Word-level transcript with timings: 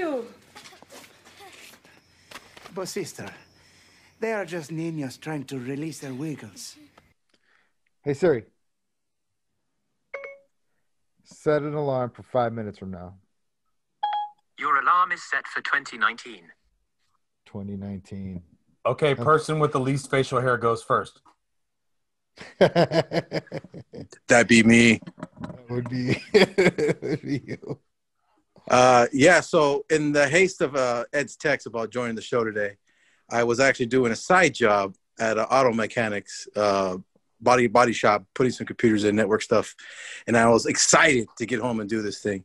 you. 0.00 0.26
But 2.74 2.88
sister, 2.88 3.28
they 4.20 4.32
are 4.32 4.44
just 4.44 4.70
niños 4.70 5.20
trying 5.20 5.44
to 5.44 5.58
release 5.58 5.98
their 6.00 6.14
wiggles. 6.14 6.76
Hey 8.02 8.14
Siri. 8.14 8.44
Set 11.24 11.62
an 11.62 11.74
alarm 11.74 12.10
for 12.10 12.22
five 12.22 12.52
minutes 12.52 12.78
from 12.78 12.90
now. 12.90 13.14
Your 14.58 14.80
alarm 14.80 15.12
is 15.12 15.22
set 15.22 15.46
for 15.46 15.60
2019. 15.62 16.42
2019. 17.46 18.42
Okay, 18.86 19.14
person 19.14 19.58
with 19.58 19.72
the 19.72 19.80
least 19.80 20.10
facial 20.10 20.40
hair 20.40 20.56
goes 20.56 20.82
first. 20.82 21.20
that 22.58 23.44
That'd 24.28 24.48
be 24.48 24.62
me. 24.62 25.00
would 25.68 25.88
be, 25.88 26.22
would 26.34 27.22
be 27.22 27.42
you. 27.46 27.78
Uh, 28.70 29.08
yeah. 29.12 29.40
So 29.40 29.84
in 29.90 30.12
the 30.12 30.28
haste 30.28 30.60
of 30.60 30.76
uh, 30.76 31.04
Ed's 31.12 31.36
text 31.36 31.66
about 31.66 31.90
joining 31.90 32.14
the 32.14 32.22
show 32.22 32.44
today, 32.44 32.76
I 33.28 33.42
was 33.42 33.58
actually 33.58 33.86
doing 33.86 34.12
a 34.12 34.16
side 34.16 34.54
job 34.54 34.94
at 35.18 35.38
an 35.38 35.44
auto 35.44 35.72
mechanics 35.72 36.48
uh, 36.54 36.96
body 37.40 37.66
body 37.66 37.92
shop, 37.92 38.24
putting 38.34 38.52
some 38.52 38.66
computers 38.66 39.04
in 39.04 39.16
network 39.16 39.42
stuff, 39.42 39.74
and 40.26 40.36
I 40.36 40.48
was 40.48 40.66
excited 40.66 41.26
to 41.38 41.46
get 41.46 41.60
home 41.60 41.80
and 41.80 41.90
do 41.90 42.00
this 42.00 42.22
thing. 42.22 42.44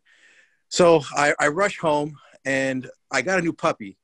So 0.70 1.04
I, 1.16 1.34
I 1.40 1.48
rushed 1.50 1.80
home 1.80 2.18
and 2.44 2.90
I 3.12 3.22
got 3.22 3.40
a 3.40 3.42
new 3.42 3.54
puppy. 3.54 3.98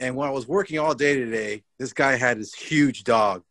And 0.00 0.16
when 0.16 0.28
I 0.28 0.32
was 0.32 0.48
working 0.48 0.80
all 0.80 0.94
day 0.94 1.14
today, 1.14 1.62
this 1.78 1.92
guy 1.92 2.16
had 2.16 2.40
this 2.40 2.52
huge 2.52 3.04
dog 3.04 3.44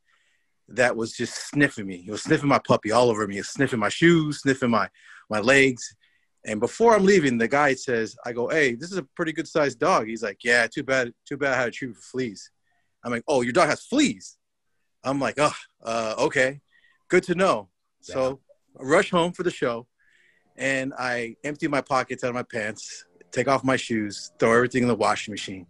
that 0.68 0.96
was 0.98 1.14
just 1.14 1.48
sniffing 1.48 1.88
me. 1.88 1.98
He 1.98 2.12
was 2.12 2.24
sniffing 2.24 2.50
my 2.50 2.60
puppy 2.60 2.92
all 2.92 3.10
over 3.10 3.26
me. 3.26 3.36
He 3.36 3.40
was 3.40 3.50
sniffing 3.50 3.80
my 3.80 3.90
shoes, 3.90 4.42
sniffing 4.42 4.70
my 4.70 4.90
my 5.30 5.40
legs. 5.40 5.96
And 6.46 6.60
before 6.60 6.94
I'm 6.94 7.06
leaving, 7.06 7.38
the 7.38 7.48
guy 7.48 7.74
says, 7.74 8.18
I 8.26 8.34
go, 8.34 8.50
hey, 8.50 8.76
this 8.76 8.92
is 8.92 8.98
a 8.98 9.04
pretty 9.16 9.32
good 9.32 9.48
sized 9.48 9.80
dog. 9.80 10.08
He's 10.08 10.24
like, 10.24 10.40
yeah, 10.44 10.68
too 10.68 10.84
bad, 10.84 11.14
too 11.26 11.38
bad 11.38 11.54
I 11.54 11.58
had 11.58 11.66
to 11.66 11.72
treat 11.72 11.96
for 11.96 12.02
fleas. 12.02 12.52
I'm 13.04 13.12
like, 13.12 13.24
oh, 13.28 13.42
your 13.42 13.54
dog 13.54 13.70
has 13.70 13.82
fleas. 13.82 14.38
I'm 15.04 15.20
like, 15.20 15.36
oh, 15.38 15.54
uh, 15.84 16.16
okay, 16.20 16.62
good 17.10 17.24
to 17.24 17.36
know. 17.36 17.70
So 18.02 18.40
I 18.80 18.84
rush 18.84 19.12
home 19.12 19.32
for 19.32 19.44
the 19.44 19.52
show 19.52 19.88
and 20.58 20.94
I 20.98 21.36
empty 21.44 21.68
my 21.68 21.82
pockets 21.82 22.24
out 22.24 22.30
of 22.30 22.36
my 22.36 22.44
pants, 22.44 23.06
take 23.32 23.48
off 23.48 23.64
my 23.64 23.78
shoes, 23.78 24.32
throw 24.40 24.54
everything 24.54 24.84
in 24.84 24.90
the 24.90 24.96
washing 24.96 25.32
machine, 25.32 25.66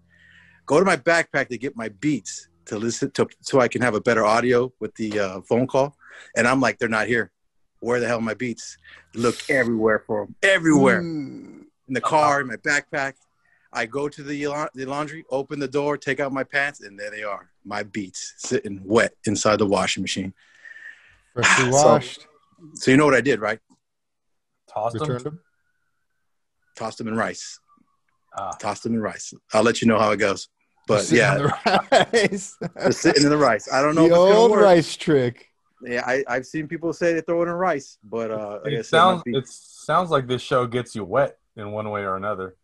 go 0.66 0.80
to 0.80 0.86
my 0.86 0.98
backpack 0.98 1.50
to 1.50 1.58
get 1.58 1.76
my 1.76 1.90
beats 1.90 2.50
to 2.66 2.78
listen 2.78 3.12
to 3.12 3.28
so 3.42 3.60
I 3.60 3.68
can 3.68 3.82
have 3.82 3.96
a 3.96 4.02
better 4.02 4.26
audio 4.26 4.74
with 4.80 4.96
the 4.96 5.20
uh, 5.20 5.42
phone 5.42 5.68
call. 5.68 5.96
And 6.36 6.48
I'm 6.48 6.62
like, 6.62 6.80
they're 6.80 6.90
not 6.90 7.08
here. 7.08 7.32
Where 7.84 8.00
the 8.00 8.08
hell 8.08 8.20
are 8.20 8.22
my 8.22 8.34
beats? 8.34 8.78
Look 9.14 9.50
everywhere 9.50 10.04
for 10.08 10.26
them, 10.26 10.36
everywhere 10.42 11.02
hmm. 11.02 11.64
in 11.88 11.94
the 11.94 12.02
car, 12.02 12.36
uh-huh. 12.36 12.42
in 12.42 12.48
my 12.48 12.56
backpack. 12.56 13.14
I 13.74 13.86
go 13.88 14.08
to 14.08 14.24
the, 14.24 14.70
the 14.74 14.86
laundry, 14.86 15.26
open 15.30 15.60
the 15.60 15.68
door, 15.68 15.98
take 15.98 16.20
out 16.20 16.32
my 16.32 16.44
pants, 16.46 16.82
and 16.82 16.98
there 16.98 17.12
they 17.12 17.24
are, 17.24 17.50
my 17.66 17.84
beats 17.84 18.36
sitting 18.38 18.80
wet 18.86 19.14
inside 19.26 19.58
the 19.58 19.66
washing 19.66 20.02
machine. 20.02 20.34
Freshly 21.34 21.70
ah, 21.70 21.72
So- 21.72 21.88
washed. 21.88 22.28
So 22.76 22.92
you 22.92 22.96
know 22.96 23.04
what 23.04 23.16
I 23.16 23.20
did, 23.20 23.42
right? 23.42 23.60
Toss 24.70 24.94
them. 24.94 25.02
Returned 25.02 25.26
them. 25.26 25.40
Tossed 26.78 27.00
them 27.00 27.10
in 27.10 27.18
rice. 27.18 27.60
Ah. 28.38 28.52
Tossed 28.52 28.84
them 28.84 28.94
in 28.94 29.02
rice. 29.02 29.34
I'll 29.54 29.64
let 29.64 29.82
you 29.82 29.88
know 29.90 30.00
how 30.00 30.12
it 30.12 30.18
goes. 30.18 30.48
But 30.88 31.02
Sitting 31.02 31.18
yeah, 31.18 31.32
on 31.34 31.38
the 31.38 32.08
rice. 32.14 32.58
just 32.86 33.02
sitting 33.02 33.24
in 33.24 33.30
the 33.30 33.38
rice. 33.38 33.68
I 33.70 33.82
don't 33.82 33.96
know 33.96 34.08
the 34.08 34.16
if 34.16 34.30
it's 34.30 34.38
old 34.38 34.52
work. 34.52 34.62
rice 34.62 34.96
trick. 34.96 35.50
Yeah, 35.86 36.04
I, 36.06 36.24
I've 36.28 36.46
seen 36.46 36.68
people 36.68 36.94
say 36.94 37.14
they 37.14 37.22
throw 37.22 37.42
it 37.42 37.48
in 37.48 37.54
rice, 37.54 37.98
but 38.04 38.32
uh, 38.32 38.60
like 38.64 38.74
It 38.74 38.86
sounds 38.86 39.22
feet- 39.24 39.36
it 39.36 39.48
sounds 39.48 40.10
like 40.10 40.28
this 40.28 40.42
show 40.42 40.66
gets 40.68 40.96
you 40.96 41.04
wet 41.04 41.38
in 41.56 41.72
one 41.72 41.90
way 41.90 42.02
or 42.02 42.16
another. 42.18 42.56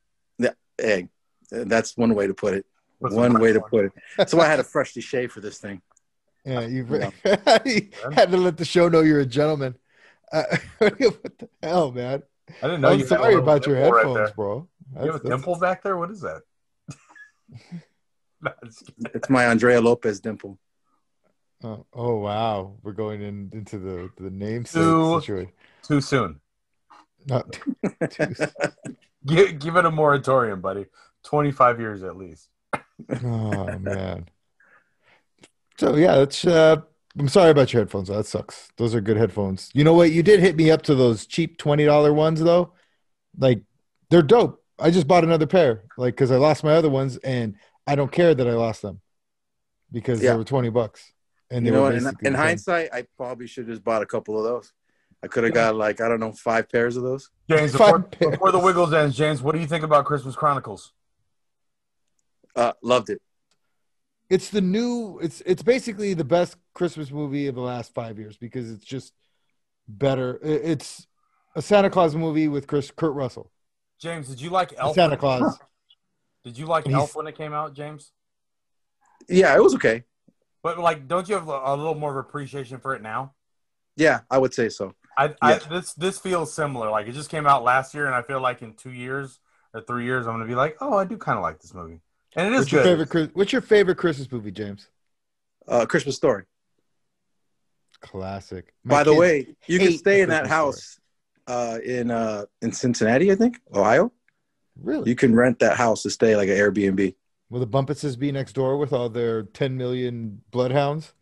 egg. 0.79 1.09
That's 1.51 1.97
one 1.97 2.13
way 2.15 2.27
to 2.27 2.33
put 2.33 2.53
it. 2.53 2.65
Put 3.01 3.11
some 3.11 3.19
One 3.21 3.39
way 3.39 3.51
to 3.53 3.59
put 3.61 3.85
it. 3.85 4.29
So 4.29 4.39
I 4.39 4.45
had 4.45 4.57
to 4.57 4.63
freshly 4.63 5.01
shave 5.01 5.31
for 5.31 5.41
this 5.41 5.57
thing. 5.59 5.81
Yeah, 6.45 6.61
you 6.61 6.85
Yeah. 7.25 7.57
you 7.65 7.89
had 8.13 8.31
to 8.31 8.37
let 8.37 8.55
the 8.57 8.65
show 8.65 8.87
know 8.87 9.01
you're 9.01 9.19
a 9.19 9.25
gentleman. 9.25 9.75
Uh, 10.31 10.43
what 10.77 10.97
the 11.39 11.49
hell, 11.61 11.91
man? 11.91 12.23
I 12.61 12.67
didn't 12.67 12.81
know 12.81 12.89
I'm 12.89 12.99
you 12.99 13.05
had 13.05 13.11
a 13.11 13.15
sorry 13.21 13.35
about 13.35 13.65
your 13.67 13.75
dimple 13.75 13.91
right 13.91 14.05
headphones, 14.05 14.15
there. 14.29 14.33
bro. 14.35 14.67
You 15.03 15.11
have 15.11 15.25
a 15.25 15.27
dimple 15.29 15.55
back 15.59 15.83
there? 15.83 15.97
What 15.97 16.11
is 16.11 16.21
that? 16.21 16.41
No. 18.41 18.51
It's 19.13 19.29
my 19.29 19.45
Andrea 19.47 19.81
Lopez 19.81 20.19
dimple. 20.21 20.57
Oh, 21.63 21.85
oh, 21.93 22.15
wow, 22.19 22.77
we're 22.83 22.93
going 22.93 23.21
in, 23.21 23.49
into 23.53 23.77
the 23.79 24.09
the 24.17 24.29
name 24.29 24.63
Two. 24.63 25.19
situation. 25.19 25.51
Too 25.83 25.99
soon. 26.01 26.39
Not 27.27 27.51
too, 27.51 27.75
Give, 29.25 29.59
give 29.59 29.75
it 29.75 29.85
a 29.85 29.91
moratorium, 29.91 30.61
buddy. 30.61 30.85
25 31.23 31.79
years 31.81 32.01
at 32.03 32.15
least. 32.15 32.47
oh 33.23 33.77
man. 33.79 34.29
So 35.77 35.95
yeah, 35.95 36.15
that's. 36.15 36.45
Uh, 36.45 36.77
I'm 37.17 37.27
sorry 37.27 37.49
about 37.51 37.73
your 37.73 37.81
headphones. 37.81 38.07
That 38.07 38.25
sucks. 38.25 38.69
Those 38.77 38.95
are 38.95 39.01
good 39.01 39.17
headphones. 39.17 39.69
You 39.73 39.83
know 39.83 39.93
what? 39.93 40.11
You 40.11 40.23
did 40.23 40.39
hit 40.39 40.55
me 40.55 40.71
up 40.71 40.81
to 40.83 40.95
those 40.95 41.25
cheap 41.25 41.57
twenty 41.57 41.83
dollar 41.85 42.13
ones 42.13 42.39
though. 42.41 42.73
Like 43.37 43.61
they're 44.09 44.21
dope. 44.21 44.63
I 44.79 44.91
just 44.91 45.07
bought 45.07 45.23
another 45.25 45.47
pair. 45.47 45.83
Like 45.97 46.13
because 46.15 46.31
I 46.31 46.37
lost 46.37 46.63
my 46.63 46.73
other 46.73 46.89
ones, 46.89 47.17
and 47.17 47.55
I 47.85 47.95
don't 47.95 48.11
care 48.11 48.33
that 48.33 48.47
I 48.47 48.53
lost 48.53 48.81
them 48.81 49.01
because 49.91 50.21
Yeah. 50.23 50.31
they 50.31 50.37
were 50.37 50.43
twenty 50.45 50.69
bucks. 50.69 51.11
And 51.51 51.65
You 51.65 51.71
know, 51.71 51.81
what? 51.83 51.95
in, 51.95 52.07
in 52.21 52.33
hindsight, 52.33 52.89
I 52.93 53.05
probably 53.17 53.47
should 53.47 53.65
have 53.67 53.75
just 53.75 53.83
bought 53.83 54.01
a 54.01 54.05
couple 54.05 54.37
of 54.37 54.43
those. 54.43 54.71
I 55.23 55.27
could 55.27 55.43
have 55.43 55.53
got 55.53 55.75
like 55.75 55.99
I 55.99 56.07
don't 56.07 56.19
know 56.19 56.31
five 56.31 56.69
pairs 56.69 56.95
of 56.95 57.03
those. 57.03 57.29
James, 57.49 57.71
before, 57.73 57.99
before 57.99 58.51
the. 58.51 58.59
Wiggles 58.59 58.93
ends, 58.93 59.17
James, 59.17 59.41
what 59.41 59.53
do 59.53 59.59
you 59.59 59.67
think 59.67 59.83
about 59.83 60.05
Christmas 60.05 60.35
Chronicles? 60.35 60.93
Uh, 62.55 62.73
loved 62.81 63.09
it. 63.09 63.21
it's 64.29 64.49
the 64.49 64.61
new. 64.61 65.19
It's 65.21 65.41
it's 65.45 65.61
basically 65.63 66.13
the 66.13 66.23
best 66.23 66.55
Christmas 66.73 67.11
movie 67.11 67.47
of 67.47 67.55
the 67.55 67.61
last 67.61 67.93
five 67.93 68.17
years 68.17 68.37
because 68.37 68.71
it's 68.71 68.85
just 68.85 69.13
better. 69.87 70.39
It's 70.41 71.05
a 71.55 71.61
Santa 71.61 71.89
Claus 71.89 72.15
movie 72.15 72.47
with 72.47 72.67
Chris 72.67 72.89
Kurt 72.91 73.13
Russell. 73.13 73.51
James, 73.99 74.29
did 74.29 74.39
you 74.39 74.49
like 74.51 74.73
Elf? 74.77 74.95
Santa 74.95 75.17
Claus. 75.17 75.57
Did 76.45 76.57
you 76.57 76.65
like 76.65 76.85
He's- 76.85 76.95
Elf 76.95 77.15
when 77.15 77.27
it 77.27 77.35
came 77.35 77.51
out, 77.53 77.73
James? 77.73 78.11
Yeah, 79.27 79.53
it 79.55 79.61
was 79.61 79.75
okay. 79.75 80.05
But 80.61 80.79
like, 80.79 81.07
don't 81.07 81.27
you 81.29 81.35
have 81.35 81.47
a, 81.47 81.61
a 81.65 81.75
little 81.75 81.95
more 81.95 82.11
of 82.11 82.17
appreciation 82.17 82.79
for 82.79 82.95
it 82.95 83.01
now? 83.01 83.33
Yeah, 83.95 84.21
I 84.29 84.37
would 84.37 84.53
say 84.53 84.69
so. 84.69 84.93
I, 85.17 85.35
I 85.41 85.57
this 85.57 85.93
this 85.93 86.19
feels 86.19 86.53
similar. 86.53 86.89
Like 86.89 87.07
it 87.07 87.11
just 87.11 87.29
came 87.29 87.45
out 87.45 87.63
last 87.63 87.93
year, 87.93 88.05
and 88.05 88.15
I 88.15 88.21
feel 88.21 88.39
like 88.39 88.61
in 88.61 88.73
two 88.73 88.91
years 88.91 89.39
or 89.73 89.81
three 89.81 90.05
years, 90.05 90.25
I'm 90.27 90.33
gonna 90.33 90.45
be 90.45 90.55
like, 90.55 90.77
oh, 90.79 90.97
I 90.97 91.05
do 91.05 91.17
kind 91.17 91.37
of 91.37 91.43
like 91.43 91.59
this 91.59 91.73
movie, 91.73 92.01
and 92.35 92.47
it 92.47 92.53
is 92.53 92.59
What's 92.59 92.71
your 92.71 92.83
favorite? 92.83 93.35
What's 93.35 93.51
your 93.51 93.61
favorite 93.61 93.97
Christmas 93.97 94.31
movie, 94.31 94.51
James? 94.51 94.87
Uh, 95.67 95.85
Christmas 95.85 96.15
Story. 96.15 96.45
Classic. 98.01 98.73
My 98.85 98.97
By 98.99 99.03
the 99.03 99.13
way, 99.13 99.55
you 99.67 99.79
can 99.79 99.91
stay 99.91 100.21
in 100.21 100.29
that 100.29 100.47
Christmas 100.47 100.57
house 100.57 100.99
uh, 101.47 101.79
in 101.83 102.11
uh, 102.11 102.45
in 102.61 102.71
Cincinnati, 102.71 103.31
I 103.31 103.35
think, 103.35 103.59
Ohio. 103.73 104.13
really 104.81 105.09
You 105.09 105.15
can 105.15 105.35
rent 105.35 105.59
that 105.59 105.75
house 105.75 106.03
to 106.03 106.09
stay 106.09 106.35
like 106.37 106.47
an 106.47 106.55
Airbnb. 106.55 107.15
Will 107.49 107.59
the 107.59 107.67
Bumpuses 107.67 108.17
be 108.17 108.31
next 108.31 108.53
door 108.53 108.77
with 108.77 108.93
all 108.93 109.09
their 109.09 109.43
10 109.43 109.75
million 109.77 110.41
bloodhounds? 110.51 111.13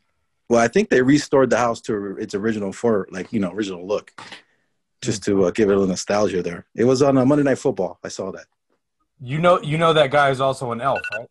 Well, 0.50 0.62
I 0.62 0.68
think 0.68 0.90
they 0.90 1.02
restored 1.02 1.50
the 1.50 1.58
house 1.58 1.82
to 1.82 2.16
its 2.18 2.34
original 2.34 2.72
for 2.72 3.08
like 3.12 3.34
you 3.34 3.40
know 3.40 3.52
original 3.52 3.86
look, 3.86 4.14
just 5.02 5.24
to 5.26 5.46
uh, 5.46 5.52
give 5.52 5.70
it 5.70 5.74
a 5.74 5.76
little 5.76 5.88
nostalgia 5.90 6.42
there. 6.42 6.66
It 6.74 6.86
was 6.86 7.02
on 7.02 7.18
uh, 7.18 7.26
Monday 7.26 7.44
Night 7.44 7.58
Football. 7.58 8.00
I 8.04 8.08
saw 8.08 8.32
that. 8.32 8.46
You 9.20 9.40
know, 9.40 9.62
you 9.62 9.78
know 9.78 9.94
that 9.94 10.12
guy 10.12 10.30
is 10.30 10.40
also 10.40 10.72
an 10.72 10.80
elf, 10.80 11.02
right? 11.18 11.28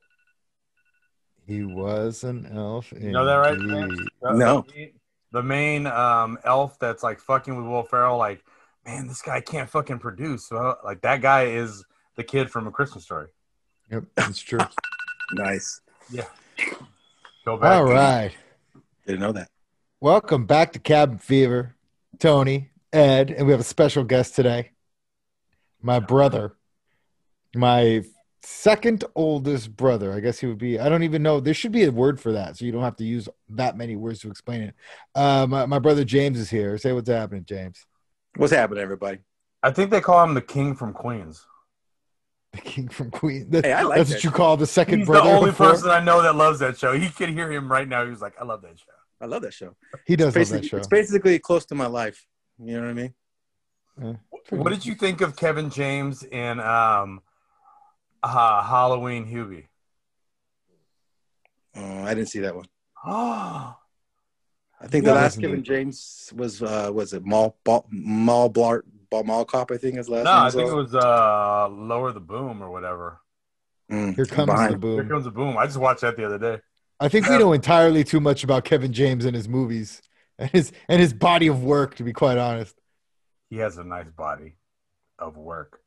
He 1.46 1.62
was 1.62 2.24
an 2.24 2.46
elf. 2.52 2.92
You 2.92 3.12
know 3.12 3.24
that, 3.24 3.36
right? 3.36 3.56
The- 3.58 4.32
No. 4.34 4.66
The, 4.74 4.92
the 5.32 5.42
main 5.42 5.86
um, 5.86 6.38
elf 6.44 6.78
that's 6.78 7.02
like 7.02 7.20
fucking 7.20 7.56
with 7.56 7.66
Will 7.66 7.84
Ferrell, 7.84 8.18
like, 8.18 8.44
man, 8.84 9.06
this 9.06 9.22
guy 9.22 9.40
can't 9.40 9.68
fucking 9.70 9.98
produce. 10.00 10.50
Well, 10.50 10.78
like 10.84 11.02
that 11.02 11.20
guy 11.22 11.44
is 11.44 11.84
the 12.16 12.24
kid 12.24 12.50
from 12.50 12.66
A 12.66 12.70
Christmas 12.70 13.04
Story. 13.04 13.28
Yep, 13.90 14.04
that's 14.14 14.40
true. 14.40 14.58
Nice. 15.32 15.80
Go 17.44 17.56
back. 17.56 17.72
all 17.72 17.84
right. 17.84 18.32
Didn't 19.06 19.20
know 19.20 19.32
that. 19.32 19.48
Welcome 20.00 20.46
back 20.46 20.72
to 20.72 20.78
Cabin 20.78 21.18
Fever, 21.18 21.74
Tony, 22.18 22.70
Ed, 22.92 23.30
and 23.30 23.46
we 23.46 23.52
have 23.52 23.60
a 23.60 23.64
special 23.64 24.04
guest 24.04 24.34
today. 24.34 24.70
My 25.82 25.98
brother, 26.00 26.56
my 27.54 28.04
second 28.42 29.04
oldest 29.14 29.76
brother. 29.76 30.12
I 30.12 30.20
guess 30.20 30.38
he 30.38 30.46
would 30.46 30.58
be. 30.58 30.78
I 30.78 30.88
don't 30.88 31.02
even 31.02 31.22
know. 31.22 31.40
There 31.40 31.54
should 31.54 31.72
be 31.72 31.84
a 31.84 31.90
word 31.90 32.20
for 32.20 32.32
that, 32.32 32.56
so 32.56 32.64
you 32.64 32.72
don't 32.72 32.82
have 32.82 32.96
to 32.96 33.04
use 33.04 33.28
that 33.50 33.76
many 33.76 33.96
words 33.96 34.20
to 34.20 34.30
explain 34.30 34.62
it. 34.62 34.74
Uh, 35.14 35.46
my, 35.48 35.66
my 35.66 35.78
brother 35.78 36.04
James 36.04 36.38
is 36.38 36.50
here. 36.50 36.78
Say 36.78 36.92
what's 36.92 37.08
happening, 37.08 37.44
James. 37.44 37.84
What's 38.36 38.52
happening, 38.52 38.82
everybody? 38.82 39.18
I 39.62 39.72
think 39.72 39.90
they 39.90 40.00
call 40.00 40.22
him 40.22 40.34
the 40.34 40.42
king 40.42 40.76
from 40.76 40.92
Queens. 40.92 41.44
The 42.56 42.62
king 42.62 42.88
from 42.88 43.10
Queen. 43.10 43.50
That- 43.50 43.64
Hey, 43.64 43.72
I 43.72 43.82
like 43.82 43.98
that's 43.98 44.10
that 44.10 44.16
what 44.16 44.24
you 44.24 44.30
show. 44.30 44.36
call 44.36 44.56
the 44.56 44.66
second 44.66 45.00
He's 45.00 45.08
the 45.08 45.22
only 45.22 45.50
before- 45.50 45.70
person 45.70 45.90
I 45.90 46.00
know 46.00 46.22
that 46.22 46.34
loves 46.36 46.58
that 46.60 46.78
show. 46.78 46.92
He 46.92 47.08
could 47.08 47.28
hear 47.30 47.50
him 47.50 47.70
right 47.70 47.86
now. 47.88 48.04
He 48.04 48.10
was 48.10 48.20
like, 48.20 48.34
I 48.40 48.44
love 48.44 48.62
that 48.62 48.78
show. 48.78 48.92
I 49.20 49.26
love 49.26 49.42
that 49.42 49.54
show. 49.54 49.74
He 50.06 50.16
does 50.16 50.36
love 50.36 50.48
that 50.48 50.64
show. 50.64 50.76
It's 50.76 50.86
basically 50.88 51.38
close 51.38 51.64
to 51.66 51.74
my 51.74 51.86
life. 51.86 52.26
You 52.58 52.80
know 52.80 52.82
what 52.82 52.90
I 52.90 52.92
mean? 52.94 54.18
What 54.50 54.70
did 54.70 54.84
you 54.84 54.94
think 54.94 55.20
of 55.22 55.36
Kevin 55.36 55.70
James 55.70 56.22
in 56.22 56.60
um 56.60 57.22
Uh, 58.22 58.62
Halloween 58.62 59.24
Hubie. 59.26 59.68
Oh, 61.76 62.02
I 62.04 62.14
didn't 62.14 62.28
see 62.30 62.40
that 62.40 62.54
one. 62.56 62.66
Oh, 63.08 63.76
I 64.80 64.88
think 64.88 65.04
the 65.04 65.14
last 65.14 65.40
Kevin 65.40 65.62
James 65.62 66.32
was 66.34 66.60
uh 66.62 66.90
was 66.92 67.12
it 67.12 67.24
Mall 67.24 67.56
Ball, 67.64 67.86
Mall 67.90 68.50
Blart 68.52 68.82
Ball 69.10 69.24
Mall 69.24 69.44
Cop 69.44 69.70
I 69.70 69.76
think 69.76 69.96
his 69.96 70.08
last 70.08 70.24
no, 70.24 70.32
name 70.32 70.42
I 70.42 70.50
think 70.50 70.70
it 70.70 70.74
was 70.74 70.94
uh, 70.94 71.68
Lower 71.70 72.12
the 72.12 72.20
Boom 72.20 72.62
or 72.62 72.70
whatever. 72.70 73.20
Mm, 73.90 74.14
Here 74.16 74.26
comes 74.26 74.46
behind. 74.46 74.74
the 74.74 74.78
boom. 74.78 74.94
Here 74.94 75.08
comes 75.08 75.24
the 75.24 75.30
boom. 75.30 75.56
I 75.56 75.66
just 75.66 75.78
watched 75.78 76.00
that 76.00 76.16
the 76.16 76.26
other 76.26 76.38
day. 76.38 76.60
I 76.98 77.08
think 77.08 77.28
we 77.28 77.38
know 77.38 77.52
entirely 77.52 78.04
too 78.04 78.20
much 78.20 78.42
about 78.42 78.64
Kevin 78.64 78.92
James 78.92 79.24
and 79.24 79.36
his 79.36 79.48
movies 79.48 80.02
and 80.38 80.50
his 80.50 80.72
and 80.88 81.00
his 81.00 81.12
body 81.12 81.46
of 81.46 81.62
work. 81.62 81.94
To 81.96 82.02
be 82.02 82.12
quite 82.12 82.38
honest, 82.38 82.74
He 83.50 83.58
has 83.58 83.78
a 83.78 83.84
nice 83.84 84.10
body 84.10 84.56
of 85.18 85.36
work. 85.36 85.80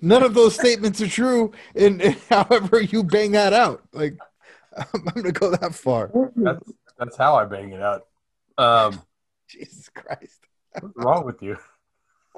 none 0.00 0.22
of 0.22 0.32
those 0.34 0.54
statements 0.54 1.00
are 1.00 1.08
true. 1.08 1.52
And, 1.74 2.00
and 2.06 2.16
however 2.30 2.80
you 2.80 3.04
bang 3.04 3.32
that 3.32 3.52
out, 3.52 3.82
like 3.92 4.16
I'm, 4.76 4.86
I'm 4.94 5.14
gonna 5.14 5.32
go 5.32 5.50
that 5.50 5.74
far. 5.74 6.10
That's 6.36 6.72
that's 6.98 7.16
how 7.16 7.34
I 7.36 7.44
bang 7.44 7.72
it 7.72 7.82
out. 7.82 8.06
Um, 8.56 9.02
Jesus 9.48 9.88
Christ. 9.90 10.40
What's 10.80 10.96
wrong 10.96 11.24
with 11.24 11.42
you? 11.42 11.56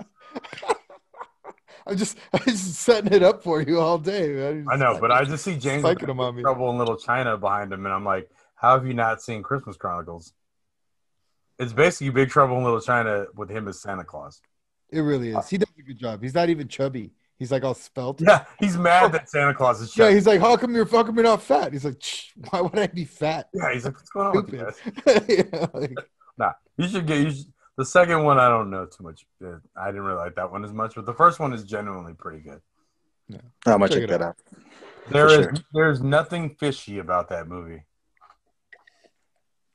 I'm 1.87 1.97
just, 1.97 2.17
I'm 2.33 2.45
just 2.45 2.75
setting 2.75 3.13
it 3.13 3.23
up 3.23 3.43
for 3.43 3.61
you 3.61 3.81
all 3.81 3.99
day. 3.99 4.29
Man. 4.29 4.67
I 4.71 4.77
know, 4.77 4.99
but 5.01 5.11
I 5.11 5.25
just 5.25 5.45
see 5.45 5.57
James 5.57 5.83
Psyching 5.83 6.09
him 6.09 6.21
on 6.21 6.37
me. 6.37 6.43
Trouble 6.43 6.71
in 6.71 6.79
Little 6.79 6.97
China 6.97 7.37
behind 7.37 7.73
him, 7.73 7.85
and 7.85 7.93
I'm 7.95 8.05
like, 8.05 8.31
how 8.55 8.75
have 8.75 8.87
you 8.87 8.95
not 8.95 9.21
seen 9.21 9.43
Christmas 9.43 9.77
Chronicles? 9.77 10.33
It's 11.59 11.73
basically 11.73 12.11
Big 12.11 12.31
Trouble 12.31 12.57
in 12.59 12.65
Little 12.65 12.81
China 12.81 13.27
with 13.35 13.51
him 13.51 13.67
as 13.69 13.81
Santa 13.81 14.05
Claus. 14.05 14.41
It 14.91 15.01
really 15.01 15.31
is. 15.31 15.37
Uh, 15.37 15.43
he 15.43 15.59
does 15.59 15.73
a 15.79 15.83
good 15.83 15.99
job. 15.99 16.23
He's 16.23 16.35
not 16.35 16.51
even 16.51 16.69
chubby. 16.69 17.13
He's 17.39 17.51
like 17.51 17.65
all 17.65 17.75
spelt. 17.75 18.21
Yeah, 18.21 18.45
he's 18.61 18.77
mad 18.77 19.11
that 19.13 19.29
Santa 19.29 19.53
Claus 19.55 19.81
is 19.81 19.97
Yeah, 19.97 20.13
he's 20.13 20.27
like, 20.27 20.41
how 20.41 20.57
come 20.57 20.75
you're 20.75 20.85
how 20.85 21.03
come 21.03 21.17
you're 21.17 21.25
not 21.25 21.43
fat? 21.43 21.73
He's 21.73 21.85
like, 21.85 22.01
why 22.51 22.61
would 22.61 22.79
I 22.79 22.87
be 22.87 23.05
fat? 23.05 23.49
Yeah, 23.53 23.73
he's 23.73 23.85
like, 23.85 23.95
what's 23.95 24.11
going 24.11 24.27
on 24.29 24.37
with 24.37 24.53
you? 24.53 24.71
Yeah, 25.51 25.67
like, 25.75 25.95
Nah, 26.39 26.53
you 26.77 26.87
should 26.87 27.07
get. 27.07 27.19
You 27.19 27.31
should, 27.31 27.53
the 27.77 27.85
second 27.85 28.25
one, 28.25 28.39
I 28.39 28.49
don't 28.49 28.71
know 28.71 28.87
too 28.87 29.03
much. 29.05 29.25
Uh, 29.45 29.57
I 29.77 29.87
didn't 29.87 30.03
really 30.03 30.19
like 30.19 30.35
that 30.37 30.51
one 30.51 30.65
as 30.65 30.73
much, 30.73 30.95
but 30.95 31.07
the 31.07 31.15
first 31.15 31.41
one 31.41 31.53
is 31.53 31.65
genuinely 31.65 32.15
pretty 32.15 32.41
good. 32.41 32.61
Yeah. 33.29 33.39
I 33.67 33.77
might 33.77 33.89
Check 33.89 34.01
check 34.01 34.05
it 34.05 34.11
that 34.11 34.23
out. 34.23 34.37
There 35.11 35.29
For 35.29 35.43
sure. 35.43 35.55
there's 35.73 36.03
nothing 36.03 36.51
fishy 36.51 36.99
about 36.99 37.29
that 37.31 37.49
movie. 37.49 37.85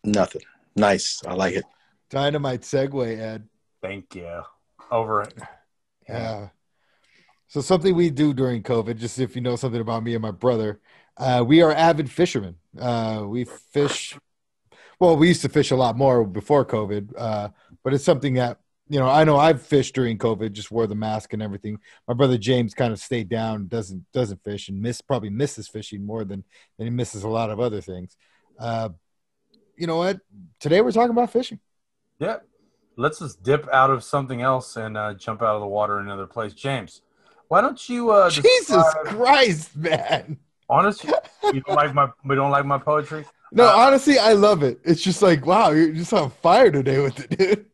Nothing. 0.04 0.42
Nice. 0.76 1.22
I 1.28 1.34
like 1.34 1.56
it. 1.56 1.66
dynamite 2.10 2.62
segue, 2.62 3.20
Ed. 3.20 3.48
Thank 3.82 4.16
you. 4.16 4.42
Over 4.92 5.24
it. 5.24 5.34
Yeah. 6.08 6.50
So 7.48 7.62
something 7.62 7.96
we 7.96 8.10
do 8.10 8.34
during 8.34 8.64
COVID, 8.64 8.98
just 8.98 9.20
if 9.20 9.36
you 9.36 9.42
know 9.42 9.56
something 9.56 9.82
about 9.82 10.04
me 10.04 10.14
and 10.14 10.22
my 10.22 10.32
brother, 10.32 10.80
uh, 11.18 11.44
we 11.46 11.62
are 11.62 11.72
avid 11.74 12.10
fishermen. 12.10 12.56
Uh, 12.80 13.24
we 13.26 13.44
fish. 13.46 14.18
Well, 15.00 15.18
we 15.18 15.28
used 15.28 15.42
to 15.44 15.50
fish 15.50 15.72
a 15.72 15.76
lot 15.76 15.98
more 15.98 16.26
before 16.26 16.66
COVID, 16.66 17.14
uh, 17.18 17.50
but 17.88 17.94
it's 17.94 18.04
something 18.04 18.34
that 18.34 18.60
you 18.90 19.00
know. 19.00 19.08
I 19.08 19.24
know 19.24 19.38
I've 19.38 19.62
fished 19.62 19.96
during 19.96 20.18
COVID, 20.18 20.52
just 20.52 20.72
wore 20.72 20.88
the 20.88 20.94
mask 20.94 21.32
and 21.32 21.42
everything. 21.42 21.80
My 22.06 22.14
brother 22.14 22.38
James 22.38 22.74
kind 22.74 22.92
of 22.92 23.00
stayed 23.00 23.30
down, 23.30 23.70
doesn't 23.70 24.04
doesn't 24.12 24.44
fish, 24.44 24.68
and 24.68 24.82
miss 24.82 25.00
probably 25.00 25.30
misses 25.30 25.70
fishing 25.70 26.06
more 26.06 26.26
than 26.26 26.44
than 26.78 26.88
he 26.88 26.92
misses 26.92 27.24
a 27.24 27.30
lot 27.30 27.50
of 27.50 27.62
other 27.62 27.80
things. 27.80 28.18
Uh, 28.60 28.90
you 29.78 29.88
know 29.88 29.96
what? 29.96 30.20
Today 30.60 30.82
we're 30.82 30.92
talking 30.92 31.12
about 31.12 31.32
fishing. 31.32 31.62
Yeah. 32.20 32.40
Let's 32.98 33.20
just 33.20 33.42
dip 33.42 33.70
out 33.72 33.90
of 33.90 34.04
something 34.04 34.42
else 34.42 34.76
and 34.76 34.98
uh, 34.98 35.14
jump 35.14 35.42
out 35.42 35.56
of 35.56 35.62
the 35.62 35.68
water 35.68 35.98
in 36.02 36.08
another 36.08 36.28
place. 36.28 36.54
James, 36.54 37.04
why 37.48 37.62
don't 37.62 37.88
you? 37.88 38.10
Uh, 38.10 38.30
Jesus 38.30 38.84
Christ, 39.06 39.78
man! 39.78 40.40
Honestly, 40.70 41.14
you 41.54 41.62
don't 41.62 41.78
like 41.78 41.94
my 41.94 42.10
we 42.26 42.36
don't 42.36 42.52
like 42.52 42.66
my 42.66 42.80
poetry. 42.80 43.24
No, 43.54 43.66
Uh, 43.66 43.78
honestly, 43.78 44.20
I 44.20 44.34
love 44.34 44.62
it. 44.62 44.82
It's 44.84 45.02
just 45.02 45.22
like, 45.22 45.46
wow, 45.46 45.72
you're 45.72 45.94
just 45.94 46.12
on 46.12 46.32
fire 46.32 46.70
today 46.70 47.00
with 47.00 47.18
it, 47.18 47.38
dude. 47.38 47.66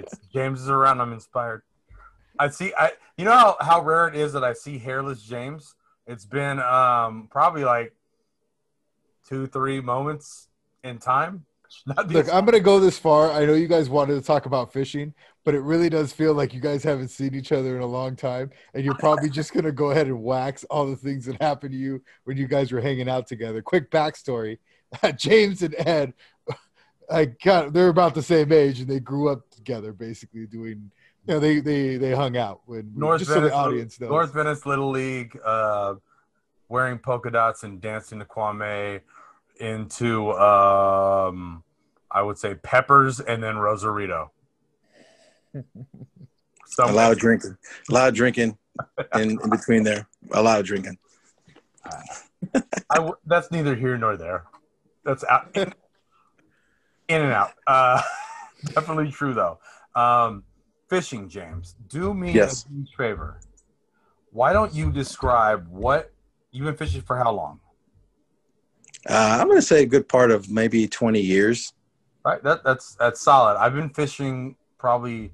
It's 0.00 0.18
James 0.32 0.60
is 0.60 0.68
around. 0.68 1.00
I'm 1.00 1.12
inspired. 1.12 1.62
I 2.38 2.48
see. 2.48 2.72
I 2.76 2.92
you 3.16 3.24
know 3.24 3.32
how, 3.32 3.56
how 3.60 3.82
rare 3.82 4.08
it 4.08 4.16
is 4.16 4.32
that 4.32 4.44
I 4.44 4.52
see 4.52 4.78
hairless 4.78 5.22
James. 5.22 5.74
It's 6.06 6.24
been 6.24 6.58
um 6.60 7.28
probably 7.30 7.64
like 7.64 7.94
two 9.28 9.46
three 9.46 9.80
moments 9.80 10.48
in 10.84 10.98
time. 10.98 11.44
Look, 12.08 12.32
I'm 12.32 12.44
gonna 12.44 12.60
go 12.60 12.80
this 12.80 12.98
far. 12.98 13.30
I 13.30 13.44
know 13.44 13.54
you 13.54 13.68
guys 13.68 13.88
wanted 13.88 14.14
to 14.14 14.22
talk 14.22 14.46
about 14.46 14.72
fishing, 14.72 15.14
but 15.44 15.54
it 15.54 15.60
really 15.60 15.88
does 15.88 16.12
feel 16.12 16.34
like 16.34 16.52
you 16.52 16.60
guys 16.60 16.82
haven't 16.82 17.08
seen 17.08 17.34
each 17.34 17.52
other 17.52 17.76
in 17.76 17.82
a 17.82 17.86
long 17.86 18.16
time, 18.16 18.50
and 18.74 18.84
you're 18.84 18.96
probably 18.96 19.30
just 19.30 19.52
gonna 19.52 19.70
go 19.70 19.90
ahead 19.90 20.08
and 20.08 20.20
wax 20.20 20.64
all 20.64 20.86
the 20.86 20.96
things 20.96 21.26
that 21.26 21.40
happened 21.40 21.72
to 21.72 21.78
you 21.78 22.02
when 22.24 22.36
you 22.36 22.48
guys 22.48 22.72
were 22.72 22.80
hanging 22.80 23.08
out 23.08 23.26
together. 23.26 23.62
Quick 23.62 23.90
backstory: 23.90 24.58
James 25.16 25.62
and 25.62 25.74
Ed, 25.78 26.12
I 27.10 27.26
got 27.26 27.72
they're 27.72 27.88
about 27.88 28.14
the 28.14 28.22
same 28.22 28.50
age, 28.52 28.80
and 28.80 28.88
they 28.88 29.00
grew 29.00 29.28
up 29.28 29.42
together, 29.64 29.92
basically 29.92 30.46
doing. 30.46 30.90
You 31.26 31.34
know, 31.34 31.40
they 31.40 31.60
they 31.60 31.96
they 31.96 32.12
hung 32.12 32.36
out 32.36 32.62
when 32.66 32.92
North 32.96 33.20
just 33.20 33.30
so 33.30 33.36
Venice, 33.36 33.50
the 33.50 33.56
audience 33.56 34.00
knows. 34.00 34.10
North 34.10 34.32
Venice 34.32 34.66
Little 34.66 34.90
League, 34.90 35.38
uh, 35.44 35.94
wearing 36.68 36.98
polka 36.98 37.30
dots 37.30 37.62
and 37.62 37.80
dancing 37.80 38.18
to 38.18 38.24
Kwame 38.24 39.00
into 39.60 40.32
um, 40.32 41.62
I 42.10 42.22
would 42.22 42.38
say 42.38 42.54
Peppers 42.54 43.20
and 43.20 43.42
then 43.42 43.56
Rosarito. 43.58 44.32
A 46.78 46.92
lot 46.92 47.12
of 47.12 47.18
drinking. 47.18 47.56
A 47.90 47.92
lot 47.92 48.08
of 48.08 48.14
drinking 48.14 48.56
in, 49.16 49.30
in 49.42 49.50
between 49.50 49.82
there. 49.82 50.06
A 50.32 50.42
lot 50.42 50.60
of 50.60 50.66
drinking. 50.66 50.96
I 52.54 52.94
w- 52.94 53.16
that's 53.26 53.50
neither 53.50 53.74
here 53.74 53.98
nor 53.98 54.16
there. 54.16 54.44
That's 55.04 55.24
out 55.24 55.50
in, 55.54 55.62
in 57.08 57.22
and 57.22 57.32
out. 57.32 57.52
Uh, 57.66 58.00
definitely 58.74 59.10
true 59.10 59.34
though. 59.34 59.58
Um, 59.94 60.44
fishing, 60.88 61.28
James. 61.28 61.74
Do 61.88 62.14
me 62.14 62.32
Yes. 62.32 62.64
a 62.66 62.68
huge 62.72 62.94
favor. 62.96 63.40
Why 64.32 64.52
don't 64.52 64.72
you 64.74 64.92
describe 64.92 65.66
what 65.68 66.12
you've 66.52 66.64
been 66.66 66.76
fishing 66.76 67.02
for? 67.02 67.16
How 67.16 67.32
long? 67.32 67.60
Uh, 69.08 69.38
I'm 69.40 69.46
going 69.46 69.58
to 69.58 69.62
say 69.62 69.82
a 69.82 69.86
good 69.86 70.08
part 70.08 70.30
of 70.30 70.50
maybe 70.50 70.86
20 70.86 71.20
years. 71.20 71.72
Right. 72.24 72.42
That 72.42 72.62
that's 72.62 72.94
that's 72.96 73.20
solid. 73.22 73.56
I've 73.58 73.74
been 73.74 73.88
fishing 73.88 74.56
probably 74.78 75.32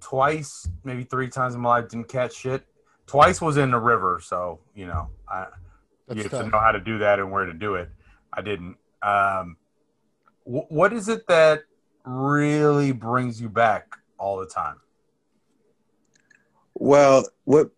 twice, 0.00 0.66
maybe 0.82 1.04
three 1.04 1.28
times 1.28 1.54
in 1.54 1.60
my 1.60 1.68
life. 1.80 1.88
Didn't 1.90 2.08
catch 2.08 2.34
shit. 2.34 2.64
Twice 3.06 3.42
was 3.42 3.58
in 3.58 3.70
the 3.70 3.78
river, 3.78 4.20
so 4.24 4.60
you 4.74 4.86
know 4.86 5.10
I 5.28 5.48
That's 6.08 6.16
you 6.16 6.22
have 6.22 6.30
tough. 6.32 6.44
to 6.44 6.50
know 6.50 6.58
how 6.58 6.72
to 6.72 6.80
do 6.80 6.96
that 7.00 7.18
and 7.18 7.30
where 7.30 7.44
to 7.44 7.52
do 7.52 7.74
it. 7.74 7.90
I 8.32 8.40
didn't. 8.40 8.76
Um, 9.02 9.58
wh- 10.44 10.70
what 10.72 10.94
is 10.94 11.10
it 11.10 11.26
that 11.28 11.64
really 12.04 12.92
brings 12.92 13.40
you 13.40 13.48
back 13.48 13.96
all 14.18 14.38
the 14.38 14.46
time? 14.46 14.76
Well, 16.74 17.28
what 17.44 17.70